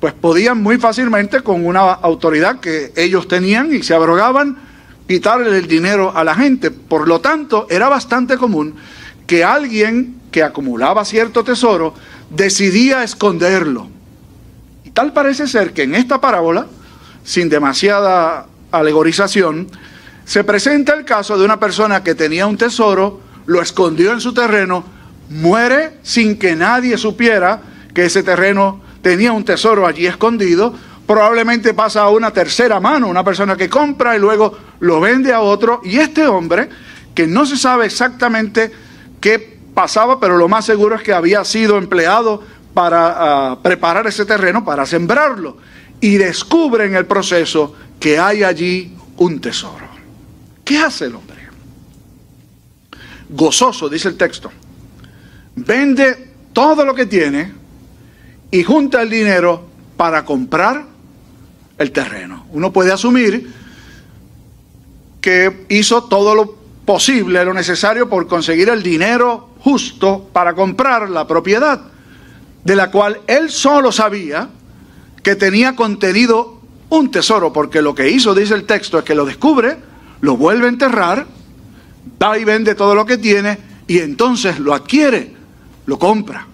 pues 0.00 0.12
podían 0.12 0.62
muy 0.62 0.78
fácilmente 0.78 1.40
con 1.40 1.64
una 1.64 1.80
autoridad 1.80 2.60
que 2.60 2.92
ellos 2.96 3.28
tenían 3.28 3.72
y 3.74 3.82
se 3.82 3.94
abrogaban 3.94 4.58
quitarle 5.06 5.56
el 5.56 5.66
dinero 5.66 6.12
a 6.14 6.24
la 6.24 6.34
gente. 6.34 6.70
Por 6.70 7.08
lo 7.08 7.20
tanto, 7.20 7.66
era 7.70 7.88
bastante 7.88 8.36
común 8.36 8.74
que 9.26 9.44
alguien 9.44 10.16
que 10.30 10.42
acumulaba 10.42 11.04
cierto 11.04 11.44
tesoro 11.44 11.94
decidía 12.28 13.02
esconderlo. 13.04 13.88
Y 14.84 14.90
tal 14.90 15.12
parece 15.12 15.46
ser 15.46 15.72
que 15.72 15.84
en 15.84 15.94
esta 15.94 16.20
parábola, 16.20 16.66
sin 17.22 17.48
demasiada 17.48 18.46
alegorización, 18.72 19.68
se 20.24 20.44
presenta 20.44 20.94
el 20.94 21.04
caso 21.04 21.36
de 21.38 21.44
una 21.44 21.60
persona 21.60 22.02
que 22.02 22.14
tenía 22.14 22.46
un 22.46 22.56
tesoro, 22.56 23.20
lo 23.46 23.60
escondió 23.60 24.12
en 24.12 24.20
su 24.20 24.32
terreno, 24.32 24.84
muere 25.28 25.98
sin 26.02 26.38
que 26.38 26.56
nadie 26.56 26.96
supiera 26.96 27.60
que 27.92 28.06
ese 28.06 28.22
terreno 28.22 28.82
tenía 29.02 29.32
un 29.32 29.44
tesoro 29.44 29.86
allí 29.86 30.06
escondido, 30.06 30.74
probablemente 31.06 31.74
pasa 31.74 32.02
a 32.02 32.10
una 32.10 32.32
tercera 32.32 32.80
mano, 32.80 33.08
una 33.08 33.22
persona 33.22 33.56
que 33.56 33.68
compra 33.68 34.16
y 34.16 34.18
luego 34.18 34.56
lo 34.80 35.00
vende 35.00 35.32
a 35.32 35.40
otro, 35.40 35.80
y 35.84 35.98
este 35.98 36.26
hombre, 36.26 36.68
que 37.14 37.26
no 37.26 37.44
se 37.44 37.56
sabe 37.56 37.86
exactamente 37.86 38.72
qué 39.20 39.58
pasaba, 39.74 40.18
pero 40.18 40.36
lo 40.36 40.48
más 40.48 40.64
seguro 40.64 40.96
es 40.96 41.02
que 41.02 41.12
había 41.12 41.44
sido 41.44 41.76
empleado 41.76 42.42
para 42.72 43.50
ah, 43.52 43.58
preparar 43.62 44.06
ese 44.06 44.24
terreno, 44.24 44.64
para 44.64 44.86
sembrarlo, 44.86 45.58
y 46.00 46.16
descubre 46.16 46.86
en 46.86 46.96
el 46.96 47.06
proceso 47.06 47.74
que 48.00 48.18
hay 48.18 48.42
allí 48.42 48.96
un 49.16 49.40
tesoro. 49.40 49.93
¿Qué 50.64 50.78
hace 50.78 51.06
el 51.06 51.14
hombre? 51.14 51.36
Gozoso, 53.28 53.88
dice 53.88 54.08
el 54.08 54.16
texto. 54.16 54.50
Vende 55.56 56.32
todo 56.52 56.84
lo 56.84 56.94
que 56.94 57.06
tiene 57.06 57.52
y 58.50 58.62
junta 58.62 59.02
el 59.02 59.10
dinero 59.10 59.66
para 59.96 60.24
comprar 60.24 60.84
el 61.78 61.90
terreno. 61.90 62.46
Uno 62.52 62.72
puede 62.72 62.92
asumir 62.92 63.52
que 65.20 65.66
hizo 65.68 66.04
todo 66.04 66.34
lo 66.34 66.56
posible, 66.84 67.44
lo 67.44 67.54
necesario 67.54 68.08
por 68.08 68.26
conseguir 68.26 68.68
el 68.68 68.82
dinero 68.82 69.50
justo 69.60 70.28
para 70.32 70.54
comprar 70.54 71.08
la 71.08 71.26
propiedad, 71.26 71.80
de 72.62 72.76
la 72.76 72.90
cual 72.90 73.20
él 73.26 73.50
solo 73.50 73.90
sabía 73.90 74.50
que 75.22 75.36
tenía 75.36 75.74
contenido 75.74 76.60
un 76.90 77.10
tesoro, 77.10 77.52
porque 77.52 77.80
lo 77.80 77.94
que 77.94 78.10
hizo, 78.10 78.34
dice 78.34 78.54
el 78.54 78.64
texto, 78.64 78.98
es 78.98 79.04
que 79.04 79.14
lo 79.14 79.24
descubre, 79.24 79.78
lo 80.24 80.38
vuelve 80.38 80.64
a 80.64 80.70
enterrar, 80.70 81.26
va 82.22 82.38
y 82.38 82.44
vende 82.44 82.74
todo 82.74 82.94
lo 82.94 83.04
que 83.04 83.18
tiene 83.18 83.58
y 83.86 83.98
entonces 83.98 84.58
lo 84.58 84.72
adquiere, 84.72 85.34
lo 85.84 85.98
compra. 85.98 86.46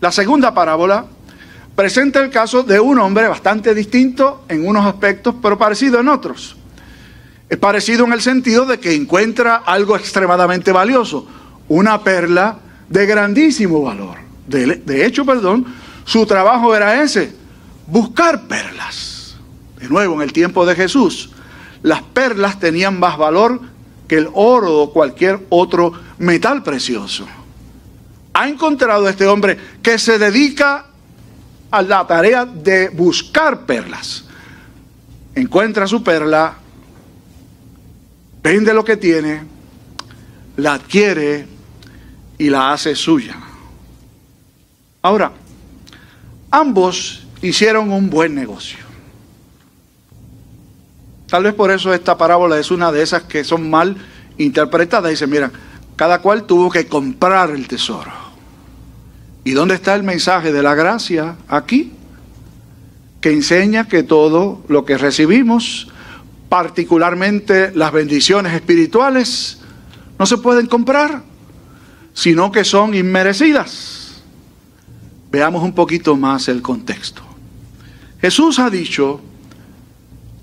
La 0.00 0.10
segunda 0.10 0.54
parábola 0.54 1.04
presenta 1.76 2.22
el 2.22 2.30
caso 2.30 2.62
de 2.62 2.80
un 2.80 2.98
hombre 2.98 3.28
bastante 3.28 3.74
distinto 3.74 4.46
en 4.48 4.66
unos 4.66 4.86
aspectos, 4.86 5.34
pero 5.42 5.58
parecido 5.58 6.00
en 6.00 6.08
otros. 6.08 6.56
Es 7.50 7.58
parecido 7.58 8.06
en 8.06 8.14
el 8.14 8.22
sentido 8.22 8.64
de 8.64 8.80
que 8.80 8.94
encuentra 8.94 9.56
algo 9.56 9.96
extremadamente 9.96 10.72
valioso, 10.72 11.26
una 11.68 12.02
perla 12.02 12.56
de 12.88 13.04
grandísimo 13.04 13.82
valor. 13.82 14.16
De, 14.48 14.76
de 14.76 15.04
hecho, 15.04 15.26
perdón, 15.26 15.66
su 16.06 16.24
trabajo 16.24 16.74
era 16.74 17.02
ese, 17.02 17.34
buscar 17.86 18.46
perlas. 18.48 19.36
De 19.78 19.90
nuevo, 19.90 20.14
en 20.14 20.22
el 20.22 20.32
tiempo 20.32 20.64
de 20.64 20.74
Jesús, 20.74 21.34
las 21.84 22.02
perlas 22.02 22.58
tenían 22.58 22.98
más 22.98 23.18
valor 23.18 23.60
que 24.08 24.16
el 24.16 24.28
oro 24.32 24.80
o 24.80 24.92
cualquier 24.92 25.46
otro 25.50 25.92
metal 26.16 26.62
precioso. 26.62 27.26
Ha 28.32 28.48
encontrado 28.48 29.06
este 29.06 29.26
hombre 29.26 29.58
que 29.82 29.98
se 29.98 30.18
dedica 30.18 30.86
a 31.70 31.82
la 31.82 32.06
tarea 32.06 32.46
de 32.46 32.88
buscar 32.88 33.66
perlas. 33.66 34.24
Encuentra 35.34 35.86
su 35.86 36.02
perla, 36.02 36.54
vende 38.42 38.72
lo 38.72 38.82
que 38.82 38.96
tiene, 38.96 39.42
la 40.56 40.74
adquiere 40.74 41.46
y 42.38 42.48
la 42.48 42.72
hace 42.72 42.94
suya. 42.94 43.36
Ahora, 45.02 45.32
ambos 46.50 47.26
hicieron 47.42 47.92
un 47.92 48.08
buen 48.08 48.34
negocio. 48.34 48.83
Tal 51.28 51.44
vez 51.44 51.54
por 51.54 51.70
eso 51.70 51.92
esta 51.94 52.16
parábola 52.16 52.58
es 52.58 52.70
una 52.70 52.92
de 52.92 53.02
esas 53.02 53.22
que 53.22 53.44
son 53.44 53.70
mal 53.70 53.96
interpretadas. 54.38 55.10
Dice, 55.10 55.26
mira, 55.26 55.50
cada 55.96 56.20
cual 56.20 56.44
tuvo 56.44 56.70
que 56.70 56.86
comprar 56.86 57.50
el 57.50 57.66
tesoro. 57.66 58.12
¿Y 59.44 59.52
dónde 59.52 59.74
está 59.74 59.94
el 59.94 60.02
mensaje 60.02 60.52
de 60.52 60.62
la 60.62 60.74
gracia? 60.74 61.36
Aquí, 61.48 61.92
que 63.20 63.32
enseña 63.32 63.88
que 63.88 64.02
todo 64.02 64.62
lo 64.68 64.84
que 64.84 64.98
recibimos, 64.98 65.88
particularmente 66.48 67.72
las 67.74 67.92
bendiciones 67.92 68.54
espirituales, 68.54 69.58
no 70.18 70.26
se 70.26 70.38
pueden 70.38 70.66
comprar, 70.66 71.22
sino 72.12 72.52
que 72.52 72.64
son 72.64 72.94
inmerecidas. 72.94 74.22
Veamos 75.30 75.62
un 75.62 75.74
poquito 75.74 76.16
más 76.16 76.48
el 76.48 76.62
contexto. 76.62 77.22
Jesús 78.20 78.58
ha 78.58 78.70
dicho 78.70 79.20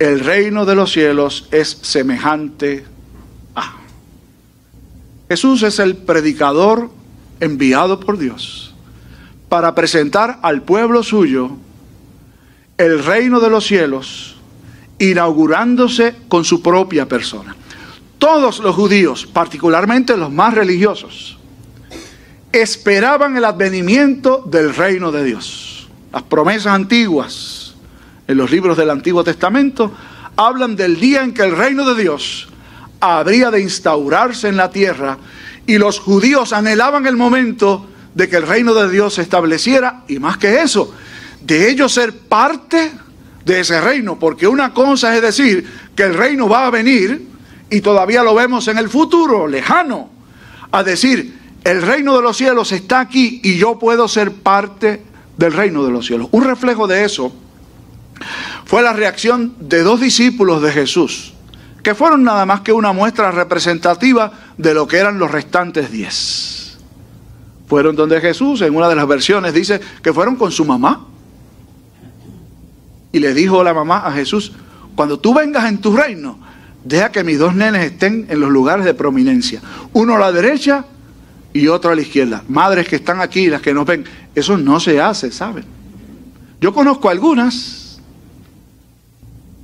el 0.01 0.19
reino 0.19 0.65
de 0.65 0.73
los 0.73 0.91
cielos 0.91 1.47
es 1.51 1.77
semejante 1.83 2.83
a. 3.53 3.75
Jesús 5.29 5.61
es 5.61 5.77
el 5.77 5.95
predicador 5.95 6.89
enviado 7.39 7.99
por 7.99 8.17
Dios 8.17 8.73
para 9.47 9.75
presentar 9.75 10.39
al 10.41 10.63
pueblo 10.63 11.03
suyo 11.03 11.51
el 12.79 13.03
reino 13.03 13.39
de 13.39 13.51
los 13.51 13.63
cielos, 13.63 14.37
inaugurándose 14.97 16.15
con 16.27 16.45
su 16.45 16.63
propia 16.63 17.07
persona. 17.07 17.55
Todos 18.17 18.57
los 18.57 18.75
judíos, 18.75 19.27
particularmente 19.27 20.17
los 20.17 20.31
más 20.31 20.55
religiosos, 20.55 21.37
esperaban 22.51 23.37
el 23.37 23.45
advenimiento 23.45 24.41
del 24.49 24.73
reino 24.73 25.11
de 25.11 25.25
Dios. 25.25 25.87
Las 26.11 26.23
promesas 26.23 26.73
antiguas 26.73 27.70
en 28.31 28.37
los 28.37 28.49
libros 28.49 28.77
del 28.77 28.89
Antiguo 28.89 29.23
Testamento 29.23 29.91
hablan 30.37 30.75
del 30.75 30.99
día 30.99 31.21
en 31.21 31.33
que 31.33 31.43
el 31.43 31.55
reino 31.55 31.85
de 31.93 32.01
Dios 32.01 32.47
habría 32.99 33.51
de 33.51 33.61
instaurarse 33.61 34.47
en 34.47 34.57
la 34.57 34.71
tierra 34.71 35.17
y 35.67 35.77
los 35.77 35.99
judíos 35.99 36.53
anhelaban 36.53 37.05
el 37.05 37.17
momento 37.17 37.87
de 38.15 38.29
que 38.29 38.37
el 38.37 38.47
reino 38.47 38.73
de 38.73 38.89
Dios 38.89 39.15
se 39.15 39.21
estableciera 39.21 40.03
y 40.07 40.19
más 40.19 40.37
que 40.37 40.61
eso, 40.61 40.93
de 41.41 41.69
ellos 41.69 41.93
ser 41.93 42.17
parte 42.17 42.91
de 43.43 43.59
ese 43.59 43.81
reino, 43.81 44.17
porque 44.17 44.47
una 44.47 44.73
cosa 44.73 45.15
es 45.15 45.21
decir 45.21 45.67
que 45.95 46.03
el 46.03 46.13
reino 46.13 46.47
va 46.47 46.67
a 46.67 46.69
venir 46.69 47.27
y 47.69 47.81
todavía 47.81 48.23
lo 48.23 48.35
vemos 48.35 48.67
en 48.67 48.77
el 48.77 48.89
futuro, 48.89 49.47
lejano, 49.47 50.09
a 50.71 50.83
decir, 50.83 51.37
el 51.63 51.81
reino 51.81 52.15
de 52.15 52.21
los 52.21 52.37
cielos 52.37 52.71
está 52.71 53.01
aquí 53.01 53.41
y 53.43 53.57
yo 53.57 53.77
puedo 53.77 54.07
ser 54.07 54.31
parte 54.31 55.03
del 55.37 55.53
reino 55.53 55.83
de 55.83 55.91
los 55.91 56.05
cielos. 56.05 56.27
Un 56.31 56.43
reflejo 56.43 56.87
de 56.87 57.03
eso 57.03 57.33
fue 58.65 58.81
la 58.81 58.93
reacción 58.93 59.53
de 59.59 59.83
dos 59.83 59.99
discípulos 59.99 60.61
de 60.61 60.71
Jesús, 60.71 61.33
que 61.83 61.95
fueron 61.95 62.23
nada 62.23 62.45
más 62.45 62.61
que 62.61 62.73
una 62.73 62.93
muestra 62.93 63.31
representativa 63.31 64.31
de 64.57 64.73
lo 64.73 64.87
que 64.87 64.97
eran 64.97 65.17
los 65.19 65.31
restantes 65.31 65.91
diez. 65.91 66.77
Fueron 67.67 67.95
donde 67.95 68.19
Jesús, 68.19 68.61
en 68.61 68.75
una 68.75 68.89
de 68.89 68.95
las 68.95 69.07
versiones, 69.07 69.53
dice 69.53 69.79
que 70.03 70.13
fueron 70.13 70.35
con 70.35 70.51
su 70.51 70.65
mamá. 70.65 71.07
Y 73.13 73.19
le 73.19 73.33
dijo 73.33 73.63
la 73.63 73.73
mamá 73.73 74.05
a 74.05 74.11
Jesús, 74.11 74.51
cuando 74.95 75.19
tú 75.19 75.33
vengas 75.33 75.65
en 75.65 75.79
tu 75.79 75.95
reino, 75.95 76.37
deja 76.83 77.11
que 77.11 77.23
mis 77.23 77.39
dos 77.39 77.55
nenes 77.55 77.83
estén 77.83 78.25
en 78.29 78.39
los 78.39 78.49
lugares 78.49 78.85
de 78.85 78.93
prominencia, 78.93 79.61
uno 79.93 80.15
a 80.15 80.19
la 80.19 80.31
derecha 80.31 80.85
y 81.53 81.67
otro 81.67 81.91
a 81.91 81.95
la 81.95 82.01
izquierda. 82.01 82.43
Madres 82.47 82.87
que 82.87 82.97
están 82.97 83.21
aquí, 83.21 83.47
las 83.47 83.61
que 83.61 83.73
nos 83.73 83.85
ven, 83.85 84.03
eso 84.35 84.57
no 84.57 84.79
se 84.79 84.99
hace, 85.01 85.31
¿saben? 85.31 85.65
Yo 86.59 86.73
conozco 86.73 87.09
algunas 87.09 87.80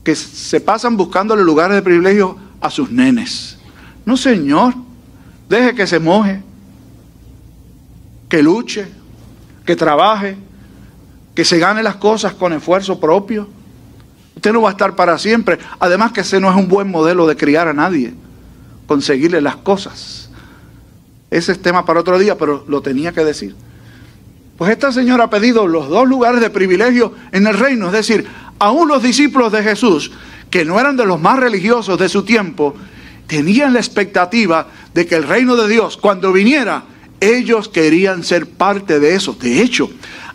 que 0.08 0.16
se 0.16 0.62
pasan 0.62 0.96
buscándole 0.96 1.44
lugares 1.44 1.76
de 1.76 1.82
privilegio 1.82 2.38
a 2.62 2.70
sus 2.70 2.90
nenes. 2.90 3.58
No, 4.06 4.16
señor, 4.16 4.74
deje 5.50 5.76
que 5.76 5.86
se 5.86 6.00
moje, 6.00 6.42
que 8.30 8.42
luche, 8.42 8.88
que 9.66 9.76
trabaje, 9.76 10.38
que 11.36 11.44
se 11.44 11.60
gane 11.60 11.84
las 11.84 11.98
cosas 11.98 12.36
con 12.36 12.54
esfuerzo 12.54 13.02
propio. 13.02 13.50
Usted 14.34 14.54
no 14.54 14.62
va 14.62 14.70
a 14.70 14.72
estar 14.72 14.96
para 14.96 15.18
siempre. 15.18 15.60
Además 15.78 16.14
que 16.14 16.22
ese 16.22 16.40
no 16.40 16.50
es 16.50 16.56
un 16.56 16.70
buen 16.70 16.90
modelo 16.90 17.28
de 17.28 17.36
criar 17.36 17.68
a 17.68 17.74
nadie, 17.74 18.14
conseguirle 18.88 19.42
las 19.42 19.58
cosas. 19.58 20.30
Ese 21.30 21.52
es 21.52 21.62
tema 21.62 21.86
para 21.86 22.00
otro 22.00 22.18
día, 22.18 22.38
pero 22.38 22.64
lo 22.70 22.82
tenía 22.82 23.12
que 23.12 23.26
decir. 23.26 23.58
Pues 24.58 24.72
esta 24.72 24.94
señora 24.94 25.26
ha 25.26 25.30
pedido 25.30 25.68
los 25.68 25.90
dos 25.90 26.08
lugares 26.08 26.40
de 26.40 26.50
privilegio 26.50 27.14
en 27.34 27.46
el 27.46 27.58
reino, 27.58 27.88
es 27.88 27.92
decir, 27.92 28.26
aún 28.60 28.88
los 28.88 29.04
discípulos 29.04 29.52
de 29.52 29.64
Jesús, 29.64 30.12
que 30.50 30.66
no 30.66 30.80
eran 30.80 30.98
de 30.98 31.06
los 31.06 31.20
más 31.20 31.40
religiosos 31.40 31.98
de 32.00 32.10
su 32.10 32.24
tiempo, 32.24 32.76
tenían 33.28 33.74
la 33.74 33.80
expectativa 33.80 34.68
de 34.94 35.06
que 35.06 35.16
el 35.16 35.24
reino 35.24 35.56
de 35.56 35.68
Dios, 35.68 35.98
cuando 35.98 36.32
viniera, 36.32 36.84
ellos 37.20 37.68
querían 37.68 38.24
ser 38.24 38.50
parte 38.50 39.00
de 39.00 39.16
eso. 39.16 39.34
De 39.34 39.62
hecho, 39.62 39.90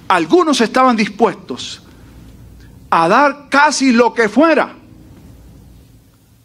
algunos 0.09 0.61
estaban 0.61 0.97
dispuestos 0.97 1.83
a 2.91 3.09
dar 3.09 3.47
casi 3.49 3.93
lo 3.93 4.13
que 4.13 4.29
fuera 4.29 4.75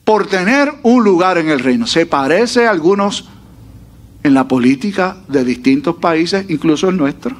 por 0.05 0.27
tener 0.27 0.73
un 0.83 1.03
lugar 1.03 1.37
en 1.37 1.49
el 1.49 1.59
reino. 1.59 1.85
Se 1.85 2.05
parece 2.05 2.65
a 2.65 2.71
algunos 2.71 3.25
en 4.23 4.33
la 4.33 4.47
política 4.47 5.17
de 5.27 5.43
distintos 5.43 5.97
países, 5.97 6.45
incluso 6.49 6.87
el 6.87 6.95
nuestro, 6.95 7.35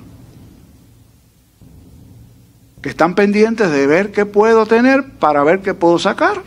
están 2.88 3.15
pendientes 3.15 3.72
de 3.72 3.88
ver 3.88 4.12
qué 4.12 4.25
puedo 4.25 4.65
tener 4.65 5.03
para 5.20 5.44
ver 5.44 5.62
qué 5.62 5.74
puedo 5.74 6.00
sacar. 6.00 6.41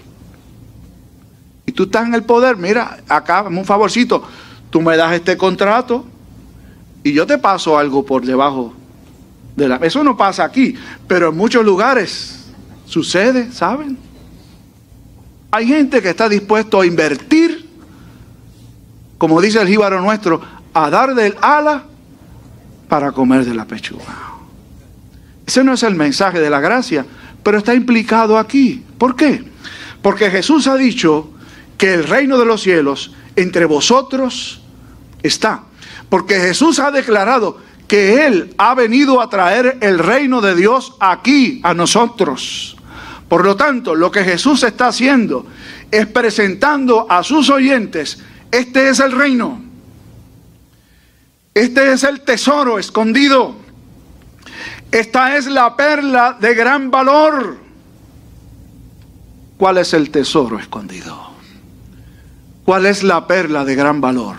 Y 1.66 1.72
tú 1.72 1.84
estás 1.84 2.06
en 2.06 2.14
el 2.14 2.24
poder, 2.24 2.56
mira, 2.56 2.98
acá, 3.08 3.42
un 3.42 3.64
favorcito, 3.64 4.22
tú 4.70 4.80
me 4.80 4.96
das 4.96 5.12
este 5.14 5.36
contrato 5.36 6.04
y 7.02 7.12
yo 7.12 7.26
te 7.26 7.38
paso 7.38 7.78
algo 7.78 8.04
por 8.04 8.24
debajo 8.24 8.74
eso 9.82 10.04
no 10.04 10.16
pasa 10.16 10.44
aquí, 10.44 10.74
pero 11.06 11.30
en 11.30 11.36
muchos 11.36 11.64
lugares 11.64 12.46
sucede, 12.86 13.52
¿saben? 13.52 13.98
Hay 15.50 15.66
gente 15.66 16.00
que 16.00 16.10
está 16.10 16.28
dispuesto 16.28 16.80
a 16.80 16.86
invertir, 16.86 17.68
como 19.18 19.40
dice 19.40 19.60
el 19.60 19.68
jíbaro 19.68 20.00
nuestro, 20.00 20.40
a 20.72 20.90
dar 20.90 21.14
del 21.14 21.36
ala 21.40 21.84
para 22.88 23.12
comer 23.12 23.44
de 23.44 23.54
la 23.54 23.64
pechuga. 23.64 24.29
Ese 25.50 25.64
no 25.64 25.72
es 25.72 25.82
el 25.82 25.96
mensaje 25.96 26.38
de 26.38 26.48
la 26.48 26.60
gracia, 26.60 27.04
pero 27.42 27.58
está 27.58 27.74
implicado 27.74 28.38
aquí. 28.38 28.84
¿Por 28.98 29.16
qué? 29.16 29.42
Porque 30.00 30.30
Jesús 30.30 30.68
ha 30.68 30.76
dicho 30.76 31.28
que 31.76 31.92
el 31.92 32.04
reino 32.04 32.38
de 32.38 32.44
los 32.44 32.62
cielos 32.62 33.10
entre 33.34 33.64
vosotros 33.64 34.60
está. 35.24 35.64
Porque 36.08 36.36
Jesús 36.36 36.78
ha 36.78 36.92
declarado 36.92 37.58
que 37.88 38.28
Él 38.28 38.54
ha 38.58 38.76
venido 38.76 39.20
a 39.20 39.28
traer 39.28 39.78
el 39.80 39.98
reino 39.98 40.40
de 40.40 40.54
Dios 40.54 40.94
aquí 41.00 41.58
a 41.64 41.74
nosotros. 41.74 42.76
Por 43.28 43.44
lo 43.44 43.56
tanto, 43.56 43.96
lo 43.96 44.12
que 44.12 44.22
Jesús 44.22 44.62
está 44.62 44.86
haciendo 44.86 45.48
es 45.90 46.06
presentando 46.06 47.10
a 47.10 47.24
sus 47.24 47.50
oyentes, 47.50 48.20
este 48.52 48.88
es 48.88 49.00
el 49.00 49.10
reino, 49.10 49.60
este 51.54 51.92
es 51.92 52.04
el 52.04 52.20
tesoro 52.20 52.78
escondido, 52.78 53.59
esta 54.92 55.36
es 55.36 55.46
la 55.46 55.76
perla 55.76 56.36
de 56.40 56.54
gran 56.54 56.90
valor. 56.90 57.58
¿Cuál 59.56 59.78
es 59.78 59.92
el 59.94 60.10
tesoro 60.10 60.58
escondido? 60.58 61.30
¿Cuál 62.64 62.86
es 62.86 63.02
la 63.02 63.26
perla 63.26 63.64
de 63.64 63.74
gran 63.74 64.00
valor? 64.00 64.36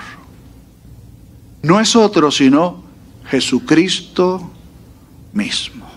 No 1.61 1.79
es 1.79 1.95
otro 1.95 2.31
sino 2.31 2.83
Jesucristo 3.29 4.51
mismo. 5.33 5.89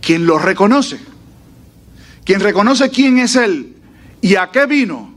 Quien 0.00 0.26
lo 0.26 0.38
reconoce, 0.38 0.98
quien 2.24 2.40
reconoce 2.40 2.90
quién 2.90 3.18
es 3.18 3.36
Él 3.36 3.76
y 4.20 4.36
a 4.36 4.50
qué 4.50 4.66
vino, 4.66 5.12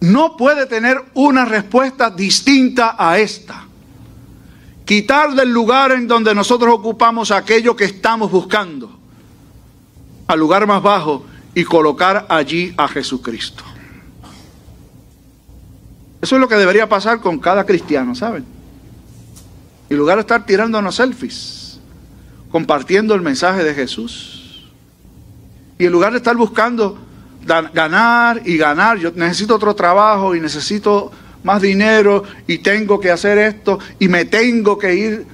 no 0.00 0.36
puede 0.36 0.66
tener 0.66 1.04
una 1.14 1.44
respuesta 1.44 2.10
distinta 2.10 2.96
a 2.98 3.18
esta. 3.18 3.66
Quitar 4.92 5.34
del 5.34 5.50
lugar 5.50 5.92
en 5.92 6.06
donde 6.06 6.34
nosotros 6.34 6.74
ocupamos 6.74 7.30
aquello 7.30 7.74
que 7.74 7.86
estamos 7.86 8.30
buscando, 8.30 8.90
al 10.26 10.38
lugar 10.38 10.66
más 10.66 10.82
bajo, 10.82 11.24
y 11.54 11.64
colocar 11.64 12.26
allí 12.28 12.74
a 12.76 12.86
Jesucristo. 12.88 13.64
Eso 16.20 16.36
es 16.36 16.40
lo 16.42 16.46
que 16.46 16.56
debería 16.56 16.90
pasar 16.90 17.22
con 17.22 17.38
cada 17.38 17.64
cristiano, 17.64 18.14
¿saben? 18.14 18.44
En 19.88 19.96
lugar 19.96 20.16
de 20.16 20.20
estar 20.20 20.44
tirándonos 20.44 20.96
selfies, 20.96 21.80
compartiendo 22.50 23.14
el 23.14 23.22
mensaje 23.22 23.64
de 23.64 23.72
Jesús. 23.72 24.68
Y 25.78 25.86
en 25.86 25.92
lugar 25.92 26.12
de 26.12 26.18
estar 26.18 26.36
buscando 26.36 26.98
ganar 27.46 28.42
y 28.44 28.58
ganar, 28.58 28.98
yo 28.98 29.10
necesito 29.14 29.54
otro 29.54 29.74
trabajo 29.74 30.34
y 30.34 30.40
necesito 30.40 31.10
más 31.42 31.62
dinero 31.62 32.24
y 32.46 32.58
tengo 32.58 33.00
que 33.00 33.10
hacer 33.10 33.38
esto 33.38 33.78
y 33.98 34.08
me 34.08 34.24
tengo 34.24 34.78
que 34.78 34.94
ir. 34.94 35.26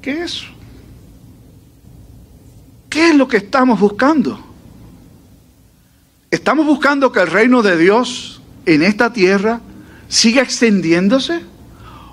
¿Qué 0.00 0.22
es? 0.22 0.42
¿Qué 2.88 3.10
es 3.10 3.14
lo 3.14 3.28
que 3.28 3.38
estamos 3.38 3.78
buscando? 3.78 4.38
¿Estamos 6.30 6.66
buscando 6.66 7.12
que 7.12 7.20
el 7.20 7.28
reino 7.28 7.62
de 7.62 7.76
Dios 7.76 8.40
en 8.64 8.82
esta 8.82 9.12
tierra 9.12 9.60
siga 10.08 10.42
extendiéndose? 10.42 11.42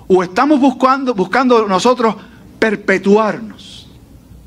o 0.08 0.22
estamos 0.22 0.60
buscando, 0.60 1.14
buscando 1.14 1.66
nosotros 1.66 2.14
perpetuarnos. 2.58 3.88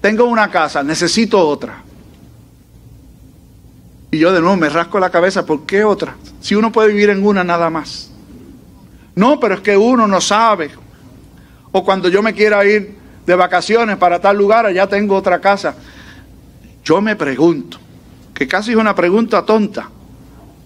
Tengo 0.02 0.26
una 0.26 0.50
casa, 0.50 0.84
necesito 0.84 1.46
otra. 1.48 1.84
Y 4.12 4.20
yo 4.20 4.32
de 4.32 4.40
nuevo 4.40 4.56
me 4.56 4.70
rasco 4.70 5.00
la 5.00 5.10
cabeza, 5.10 5.46
¿por 5.46 5.66
qué 5.66 5.84
otra? 5.84 6.16
Si 6.40 6.56
uno 6.56 6.72
puede 6.72 6.90
vivir 6.90 7.10
en 7.10 7.26
una 7.26 7.44
nada 7.44 7.70
más. 7.70 8.12
No, 9.16 9.40
pero 9.40 9.56
es 9.56 9.62
que 9.62 9.76
uno 9.76 10.08
no 10.08 10.22
sabe. 10.22 10.72
O 11.72 11.84
cuando 11.84 12.08
yo 12.08 12.22
me 12.22 12.34
quiera 12.34 12.64
ir 12.66 12.96
de 13.26 13.36
vacaciones 13.36 13.98
para 13.98 14.22
tal 14.22 14.38
lugar, 14.38 14.66
allá 14.66 14.88
tengo 14.88 15.16
otra 15.16 15.42
casa. 15.42 15.76
Yo 16.84 17.02
me 17.02 17.16
pregunto, 17.16 17.78
que 18.34 18.48
casi 18.48 18.72
es 18.72 18.78
una 18.78 18.96
pregunta 18.96 19.44
tonta. 19.44 19.90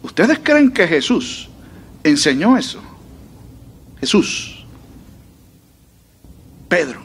¿Ustedes 0.04 0.40
creen 0.44 0.72
que 0.72 0.88
Jesús 0.88 1.50
enseñó 2.04 2.58
eso? 2.58 2.82
Jesús. 4.00 4.66
Pedro, 6.68 7.02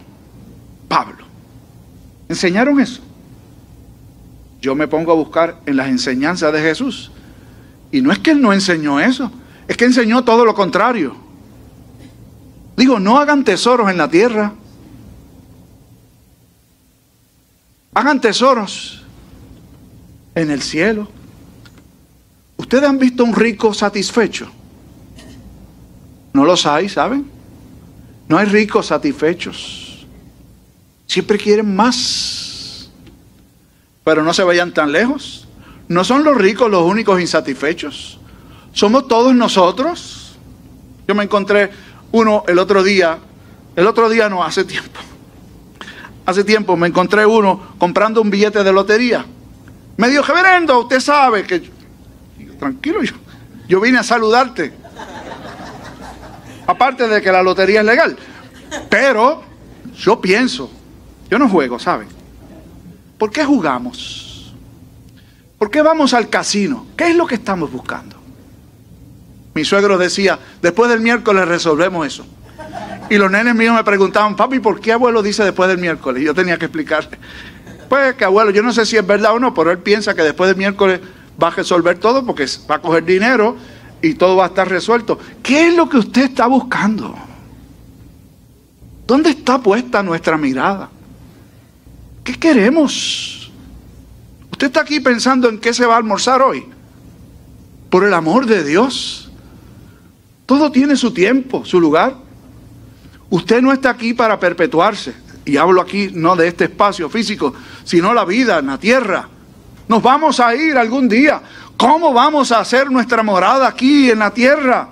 Pablo. 0.88 1.24
¿Enseñaron 2.28 2.80
eso? 2.80 3.00
Yo 4.66 4.74
me 4.74 4.88
pongo 4.88 5.12
a 5.12 5.14
buscar 5.14 5.60
en 5.64 5.76
las 5.76 5.86
enseñanzas 5.86 6.52
de 6.52 6.60
Jesús. 6.60 7.12
Y 7.92 8.00
no 8.00 8.10
es 8.10 8.18
que 8.18 8.32
Él 8.32 8.42
no 8.42 8.52
enseñó 8.52 8.98
eso, 8.98 9.30
es 9.68 9.76
que 9.76 9.84
enseñó 9.84 10.24
todo 10.24 10.44
lo 10.44 10.56
contrario. 10.56 11.14
Digo, 12.76 12.98
no 12.98 13.16
hagan 13.16 13.44
tesoros 13.44 13.88
en 13.88 13.96
la 13.96 14.10
tierra. 14.10 14.54
Hagan 17.94 18.20
tesoros 18.20 19.04
en 20.34 20.50
el 20.50 20.60
cielo. 20.60 21.06
¿Ustedes 22.56 22.88
han 22.88 22.98
visto 22.98 23.22
un 23.22 23.36
rico 23.36 23.72
satisfecho? 23.72 24.50
No 26.32 26.44
los 26.44 26.66
hay, 26.66 26.88
¿saben? 26.88 27.24
No 28.26 28.36
hay 28.36 28.46
ricos 28.46 28.86
satisfechos. 28.86 30.04
Siempre 31.06 31.38
quieren 31.38 31.76
más. 31.76 32.45
Pero 34.06 34.22
no 34.22 34.32
se 34.32 34.44
vayan 34.44 34.72
tan 34.72 34.92
lejos. 34.92 35.48
No 35.88 36.04
son 36.04 36.22
los 36.22 36.36
ricos 36.36 36.70
los 36.70 36.84
únicos 36.84 37.20
insatisfechos. 37.20 38.20
Somos 38.72 39.08
todos 39.08 39.34
nosotros. 39.34 40.38
Yo 41.08 41.16
me 41.16 41.24
encontré 41.24 41.70
uno 42.12 42.44
el 42.46 42.60
otro 42.60 42.84
día, 42.84 43.18
el 43.74 43.84
otro 43.84 44.08
día 44.08 44.28
no, 44.28 44.44
hace 44.44 44.64
tiempo. 44.64 45.00
Hace 46.24 46.44
tiempo 46.44 46.76
me 46.76 46.86
encontré 46.86 47.26
uno 47.26 47.74
comprando 47.78 48.22
un 48.22 48.30
billete 48.30 48.62
de 48.62 48.72
lotería. 48.72 49.26
Me 49.96 50.08
dijo, 50.08 50.22
reverendo, 50.22 50.78
usted 50.78 51.00
sabe 51.00 51.42
que... 51.42 51.68
Tranquilo, 52.60 53.02
yo, 53.02 53.16
yo 53.66 53.80
vine 53.80 53.98
a 53.98 54.04
saludarte. 54.04 54.72
Aparte 56.64 57.08
de 57.08 57.20
que 57.20 57.32
la 57.32 57.42
lotería 57.42 57.80
es 57.80 57.86
legal. 57.86 58.16
Pero 58.88 59.42
yo 59.96 60.20
pienso, 60.20 60.70
yo 61.28 61.40
no 61.40 61.48
juego, 61.48 61.80
¿saben? 61.80 62.15
¿Por 63.18 63.30
qué 63.30 63.44
jugamos? 63.44 64.54
¿Por 65.58 65.70
qué 65.70 65.82
vamos 65.82 66.12
al 66.12 66.28
casino? 66.28 66.86
¿Qué 66.96 67.10
es 67.10 67.16
lo 67.16 67.26
que 67.26 67.36
estamos 67.36 67.72
buscando? 67.72 68.16
Mi 69.54 69.64
suegro 69.64 69.96
decía, 69.96 70.38
después 70.60 70.90
del 70.90 71.00
miércoles 71.00 71.48
resolvemos 71.48 72.06
eso. 72.06 72.26
Y 73.08 73.16
los 73.16 73.30
nenes 73.30 73.54
míos 73.54 73.74
me 73.74 73.84
preguntaban, 73.84 74.36
papi, 74.36 74.58
¿por 74.58 74.80
qué 74.80 74.92
abuelo 74.92 75.22
dice 75.22 75.44
después 75.44 75.68
del 75.68 75.78
miércoles? 75.78 76.22
Y 76.22 76.26
yo 76.26 76.34
tenía 76.34 76.58
que 76.58 76.66
explicarle. 76.66 77.18
Pues 77.88 78.14
que 78.16 78.24
abuelo, 78.24 78.50
yo 78.50 78.62
no 78.62 78.72
sé 78.72 78.84
si 78.84 78.96
es 78.96 79.06
verdad 79.06 79.34
o 79.34 79.38
no, 79.38 79.54
pero 79.54 79.70
él 79.70 79.78
piensa 79.78 80.14
que 80.14 80.22
después 80.22 80.48
del 80.48 80.56
miércoles 80.56 81.00
va 81.42 81.48
a 81.48 81.50
resolver 81.52 81.98
todo 81.98 82.26
porque 82.26 82.46
va 82.70 82.76
a 82.76 82.80
coger 82.80 83.04
dinero 83.04 83.56
y 84.02 84.14
todo 84.14 84.36
va 84.36 84.44
a 84.44 84.48
estar 84.48 84.68
resuelto. 84.68 85.18
¿Qué 85.42 85.68
es 85.68 85.74
lo 85.74 85.88
que 85.88 85.98
usted 85.98 86.24
está 86.24 86.46
buscando? 86.46 87.14
¿Dónde 89.06 89.30
está 89.30 89.62
puesta 89.62 90.02
nuestra 90.02 90.36
mirada? 90.36 90.90
¿Qué 92.26 92.34
queremos? 92.34 93.52
¿Usted 94.50 94.66
está 94.66 94.80
aquí 94.80 94.98
pensando 94.98 95.48
en 95.48 95.60
qué 95.60 95.72
se 95.72 95.86
va 95.86 95.94
a 95.94 95.98
almorzar 95.98 96.42
hoy? 96.42 96.66
Por 97.88 98.02
el 98.02 98.12
amor 98.12 98.46
de 98.46 98.64
Dios. 98.64 99.30
Todo 100.44 100.72
tiene 100.72 100.96
su 100.96 101.12
tiempo, 101.12 101.64
su 101.64 101.80
lugar. 101.80 102.16
Usted 103.30 103.62
no 103.62 103.72
está 103.72 103.90
aquí 103.90 104.12
para 104.12 104.40
perpetuarse. 104.40 105.14
Y 105.44 105.56
hablo 105.56 105.80
aquí 105.80 106.10
no 106.12 106.34
de 106.34 106.48
este 106.48 106.64
espacio 106.64 107.08
físico, 107.08 107.54
sino 107.84 108.12
la 108.12 108.24
vida 108.24 108.58
en 108.58 108.66
la 108.66 108.78
tierra. 108.78 109.28
Nos 109.86 110.02
vamos 110.02 110.40
a 110.40 110.52
ir 110.56 110.76
algún 110.76 111.08
día. 111.08 111.40
¿Cómo 111.76 112.12
vamos 112.12 112.50
a 112.50 112.58
hacer 112.58 112.90
nuestra 112.90 113.22
morada 113.22 113.68
aquí 113.68 114.10
en 114.10 114.18
la 114.18 114.34
tierra? 114.34 114.88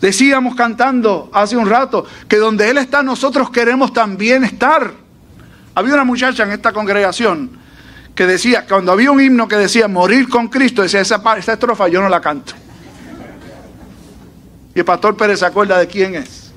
Decíamos 0.00 0.54
cantando 0.54 1.28
hace 1.34 1.54
un 1.54 1.68
rato 1.68 2.06
que 2.26 2.38
donde 2.38 2.70
Él 2.70 2.78
está 2.78 3.02
nosotros 3.02 3.50
queremos 3.50 3.92
también 3.92 4.42
estar. 4.42 5.07
Había 5.78 5.94
una 5.94 6.02
muchacha 6.02 6.42
en 6.42 6.50
esta 6.50 6.72
congregación 6.72 7.50
que 8.12 8.26
decía, 8.26 8.66
cuando 8.66 8.90
había 8.90 9.12
un 9.12 9.20
himno 9.20 9.46
que 9.46 9.54
decía 9.54 9.86
morir 9.86 10.28
con 10.28 10.48
Cristo, 10.48 10.82
decía 10.82 10.98
esa, 10.98 11.22
esa 11.36 11.52
estrofa 11.52 11.86
yo 11.86 12.02
no 12.02 12.08
la 12.08 12.20
canto. 12.20 12.52
Y 14.74 14.80
el 14.80 14.84
pastor 14.84 15.16
Pérez 15.16 15.38
se 15.38 15.46
acuerda 15.46 15.78
de 15.78 15.86
quién 15.86 16.16
es. 16.16 16.52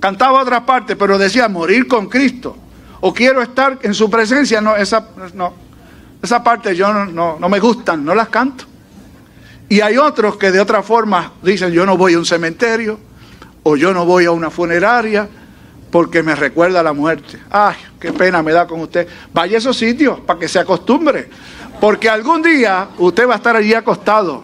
Cantaba 0.00 0.40
otra 0.40 0.64
parte, 0.64 0.96
pero 0.96 1.18
decía 1.18 1.46
morir 1.46 1.86
con 1.86 2.08
Cristo. 2.08 2.56
O 3.02 3.12
quiero 3.12 3.42
estar 3.42 3.78
en 3.82 3.92
su 3.92 4.08
presencia. 4.08 4.62
No, 4.62 4.74
esa, 4.74 5.08
no, 5.34 5.52
esa 6.22 6.42
parte 6.42 6.74
yo 6.74 6.90
no, 6.90 7.36
no 7.38 7.48
me 7.50 7.60
gustan, 7.60 8.02
no 8.02 8.14
las 8.14 8.30
canto. 8.30 8.64
Y 9.68 9.82
hay 9.82 9.98
otros 9.98 10.38
que 10.38 10.50
de 10.50 10.58
otra 10.58 10.82
forma 10.82 11.32
dicen 11.42 11.70
yo 11.70 11.84
no 11.84 11.98
voy 11.98 12.14
a 12.14 12.18
un 12.18 12.24
cementerio 12.24 12.98
o 13.62 13.76
yo 13.76 13.92
no 13.92 14.06
voy 14.06 14.24
a 14.24 14.30
una 14.30 14.48
funeraria 14.48 15.28
porque 15.92 16.22
me 16.22 16.34
recuerda 16.34 16.82
la 16.82 16.94
muerte. 16.94 17.38
Ay, 17.50 17.76
qué 18.00 18.12
pena 18.12 18.42
me 18.42 18.50
da 18.50 18.66
con 18.66 18.80
usted. 18.80 19.06
Vaya 19.32 19.56
a 19.56 19.58
esos 19.58 19.76
sitios 19.76 20.18
para 20.20 20.40
que 20.40 20.48
se 20.48 20.58
acostumbre. 20.58 21.28
Porque 21.78 22.08
algún 22.08 22.42
día 22.42 22.88
usted 22.98 23.28
va 23.28 23.34
a 23.34 23.36
estar 23.36 23.54
allí 23.54 23.74
acostado 23.74 24.42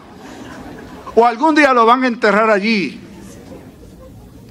o 1.14 1.24
algún 1.24 1.54
día 1.54 1.72
lo 1.72 1.86
van 1.86 2.04
a 2.04 2.06
enterrar 2.06 2.50
allí. 2.50 3.00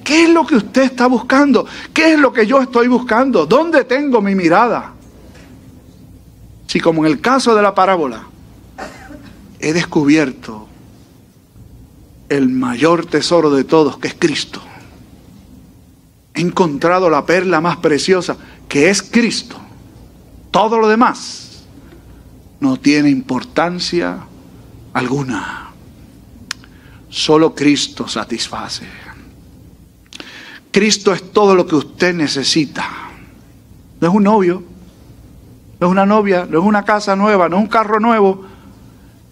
¿Qué 0.02 0.24
es 0.24 0.30
lo 0.30 0.44
que 0.44 0.56
usted 0.56 0.82
está 0.82 1.06
buscando? 1.06 1.64
¿Qué 1.94 2.14
es 2.14 2.18
lo 2.18 2.32
que 2.32 2.46
yo 2.46 2.60
estoy 2.60 2.88
buscando? 2.88 3.46
¿Dónde 3.46 3.84
tengo 3.84 4.20
mi 4.20 4.34
mirada? 4.34 4.92
Si 6.66 6.80
como 6.80 7.06
en 7.06 7.12
el 7.12 7.20
caso 7.20 7.54
de 7.54 7.62
la 7.62 7.74
parábola, 7.74 8.26
he 9.60 9.72
descubierto 9.72 10.66
el 12.28 12.48
mayor 12.48 13.06
tesoro 13.06 13.50
de 13.50 13.62
todos, 13.64 13.98
que 13.98 14.08
es 14.08 14.14
Cristo. 14.18 14.60
He 16.38 16.40
encontrado 16.40 17.10
la 17.10 17.26
perla 17.26 17.60
más 17.60 17.78
preciosa, 17.78 18.36
que 18.68 18.90
es 18.90 19.02
Cristo. 19.02 19.56
Todo 20.52 20.78
lo 20.78 20.86
demás 20.86 21.64
no 22.60 22.76
tiene 22.76 23.10
importancia 23.10 24.20
alguna. 24.92 25.72
Solo 27.08 27.56
Cristo 27.56 28.06
satisface. 28.06 28.86
Cristo 30.70 31.12
es 31.12 31.32
todo 31.32 31.56
lo 31.56 31.66
que 31.66 31.74
usted 31.74 32.14
necesita. 32.14 32.88
No 34.00 34.08
es 34.08 34.14
un 34.14 34.22
novio, 34.22 34.62
no 35.80 35.88
es 35.88 35.90
una 35.90 36.06
novia, 36.06 36.46
no 36.48 36.60
es 36.60 36.64
una 36.64 36.84
casa 36.84 37.16
nueva, 37.16 37.48
no 37.48 37.56
es 37.56 37.62
un 37.64 37.68
carro 37.68 37.98
nuevo. 37.98 38.44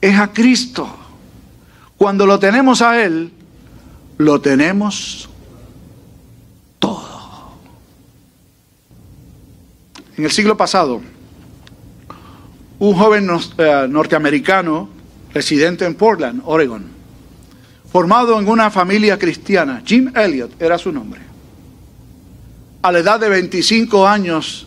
Es 0.01 0.19
a 0.19 0.33
Cristo. 0.33 0.89
Cuando 1.97 2.27
lo 2.27 2.41
tenemos 2.41 2.83
a 2.83 3.01
Él, 3.01 3.31
lo 4.19 4.41
tenemos 4.41 5.29
En 10.17 10.25
el 10.25 10.31
siglo 10.31 10.57
pasado, 10.57 11.03
un 12.79 12.95
joven 12.95 13.29
eh, 13.59 13.87
norteamericano 13.89 14.89
residente 15.35 15.85
en 15.85 15.95
Portland, 15.95 16.41
Oregon, 16.47 16.85
formado 17.93 18.39
en 18.39 18.49
una 18.49 18.71
familia 18.71 19.19
cristiana. 19.19 19.83
Jim 19.85 20.11
Elliot 20.17 20.61
era 20.61 20.79
su 20.79 20.91
nombre. 20.91 21.21
A 22.81 22.93
la 22.93 23.01
edad 23.01 23.21
de 23.21 23.29
25 23.29 24.09
años 24.09 24.67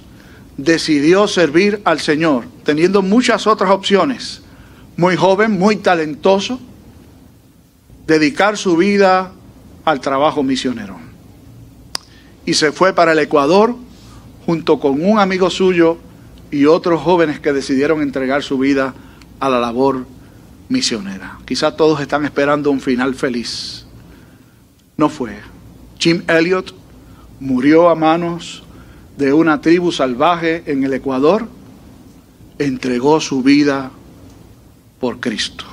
decidió 0.55 1.27
servir 1.27 1.81
al 1.83 1.99
Señor, 1.99 2.45
teniendo 2.63 3.01
muchas 3.01 3.47
otras 3.47 3.71
opciones. 3.71 4.41
Muy 4.97 5.15
joven, 5.15 5.57
muy 5.57 5.77
talentoso, 5.77 6.59
dedicar 8.05 8.55
su 8.55 8.77
vida 8.77 9.31
al 9.83 9.99
trabajo 9.99 10.43
misionero. 10.43 10.99
Y 12.45 12.53
se 12.53 12.71
fue 12.71 12.93
para 12.93 13.13
el 13.13 13.19
Ecuador 13.19 13.75
junto 14.49 14.79
con 14.79 15.05
un 15.05 15.19
amigo 15.19 15.51
suyo 15.51 15.99
y 16.49 16.65
otros 16.65 17.01
jóvenes 17.01 17.39
que 17.39 17.53
decidieron 17.53 18.01
entregar 18.01 18.41
su 18.41 18.57
vida 18.57 18.95
a 19.39 19.47
la 19.47 19.59
labor 19.59 20.07
misionera. 20.69 21.37
Quizá 21.45 21.75
todos 21.75 22.01
están 22.01 22.25
esperando 22.25 22.71
un 22.71 22.81
final 22.81 23.13
feliz. 23.13 23.85
No 24.97 25.07
fue. 25.07 25.37
Jim 25.99 26.23
Elliot 26.27 26.73
murió 27.39 27.89
a 27.89 27.93
manos 27.95 28.63
de 29.19 29.33
una 29.33 29.61
tribu 29.61 29.91
salvaje 29.91 30.63
en 30.65 30.83
el 30.83 30.95
Ecuador, 30.95 31.47
entregó 32.57 33.21
su 33.21 33.43
vida 33.43 33.91
por 34.99 35.19
Cristo. 35.19 35.65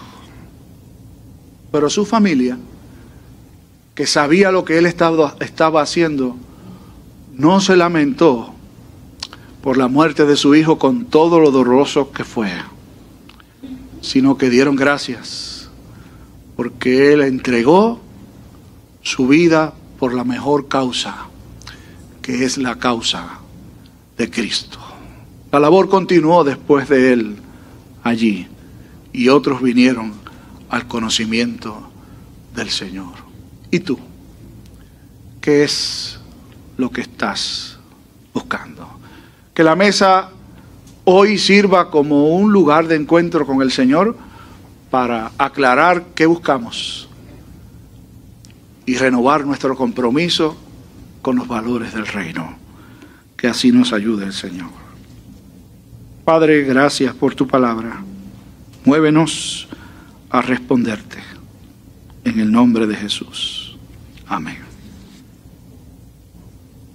Pero 1.73 1.89
su 1.89 2.05
familia, 2.05 2.59
que 3.95 4.07
sabía 4.07 4.51
lo 4.51 4.67
que 4.67 4.77
él 4.77 4.85
estaba, 4.85 5.35
estaba 5.41 5.81
haciendo, 5.81 6.37
no 7.39 7.63
se 7.63 7.75
lamentó 7.75 8.53
por 9.67 9.79
la 9.79 9.89
muerte 9.89 10.27
de 10.27 10.37
su 10.37 10.55
hijo 10.55 10.79
con 10.79 11.07
todo 11.07 11.41
lo 11.41 11.51
doloroso 11.51 12.13
que 12.13 12.23
fue 12.23 12.53
sino 14.01 14.39
que 14.39 14.49
dieron 14.49 14.77
gracias, 14.77 15.69
porque 16.55 17.13
Él 17.13 17.23
entregó 17.23 18.01
su 19.03 19.27
vida 19.27 19.75
por 19.99 20.15
la 20.15 20.23
mejor 20.23 20.69
causa, 20.69 21.27
que 22.23 22.45
es 22.45 22.59
la 22.59 22.77
causa 22.77 23.41
de 24.17 24.31
Cristo. 24.31 24.79
La 25.51 25.59
labor 25.59 25.89
continuó 25.89 26.45
después 26.45 26.89
de 26.89 27.13
Él 27.13 27.37
allí 28.05 28.47
y 29.13 29.31
otros 29.31 29.61
vinieron 29.61 30.13
al 30.69 30.87
conocimiento 30.87 31.91
del 32.55 32.71
Señor. 32.71 33.15
¿Y 33.73 33.81
tú? 33.81 33.99
¿Qué 35.41 35.65
es 35.65 36.21
lo 36.77 36.89
que 36.91 37.01
estás 37.01 37.81
buscando? 38.33 38.76
Que 39.57 39.65
la 39.65 39.75
mesa 39.75 40.29
hoy 41.05 41.39
sirva 41.39 41.91
como 41.91 42.29
un 42.29 42.53
lugar 42.53 42.89
de 42.89 42.97
encuentro 42.97 43.47
con 43.47 43.63
el 43.63 43.73
Señor 43.73 44.15
para 44.91 45.33
aclarar 45.39 46.09
qué 46.15 46.27
buscamos 46.27 47.09
y 48.85 48.97
renovar 48.97 49.47
nuestro 49.47 49.75
compromiso 49.75 50.59
con 51.23 51.37
los 51.37 51.49
valores 51.49 51.95
del 51.95 52.07
reino. 52.07 52.59
Que 53.35 53.49
así 53.49 53.73
nos 53.73 53.95
ayude 53.95 54.27
el 54.27 54.35
Señor. 54.35 54.69
Padre, 56.27 56.65
gracias 56.65 57.15
por 57.15 57.35
tu 57.35 57.47
palabra. 57.47 58.05
Muévenos 58.85 59.69
a 60.29 60.43
responderte. 60.43 61.17
En 62.25 62.41
el 62.41 62.53
nombre 62.53 62.87
de 62.87 62.95
Jesús. 62.95 63.79
Amén. 64.27 64.66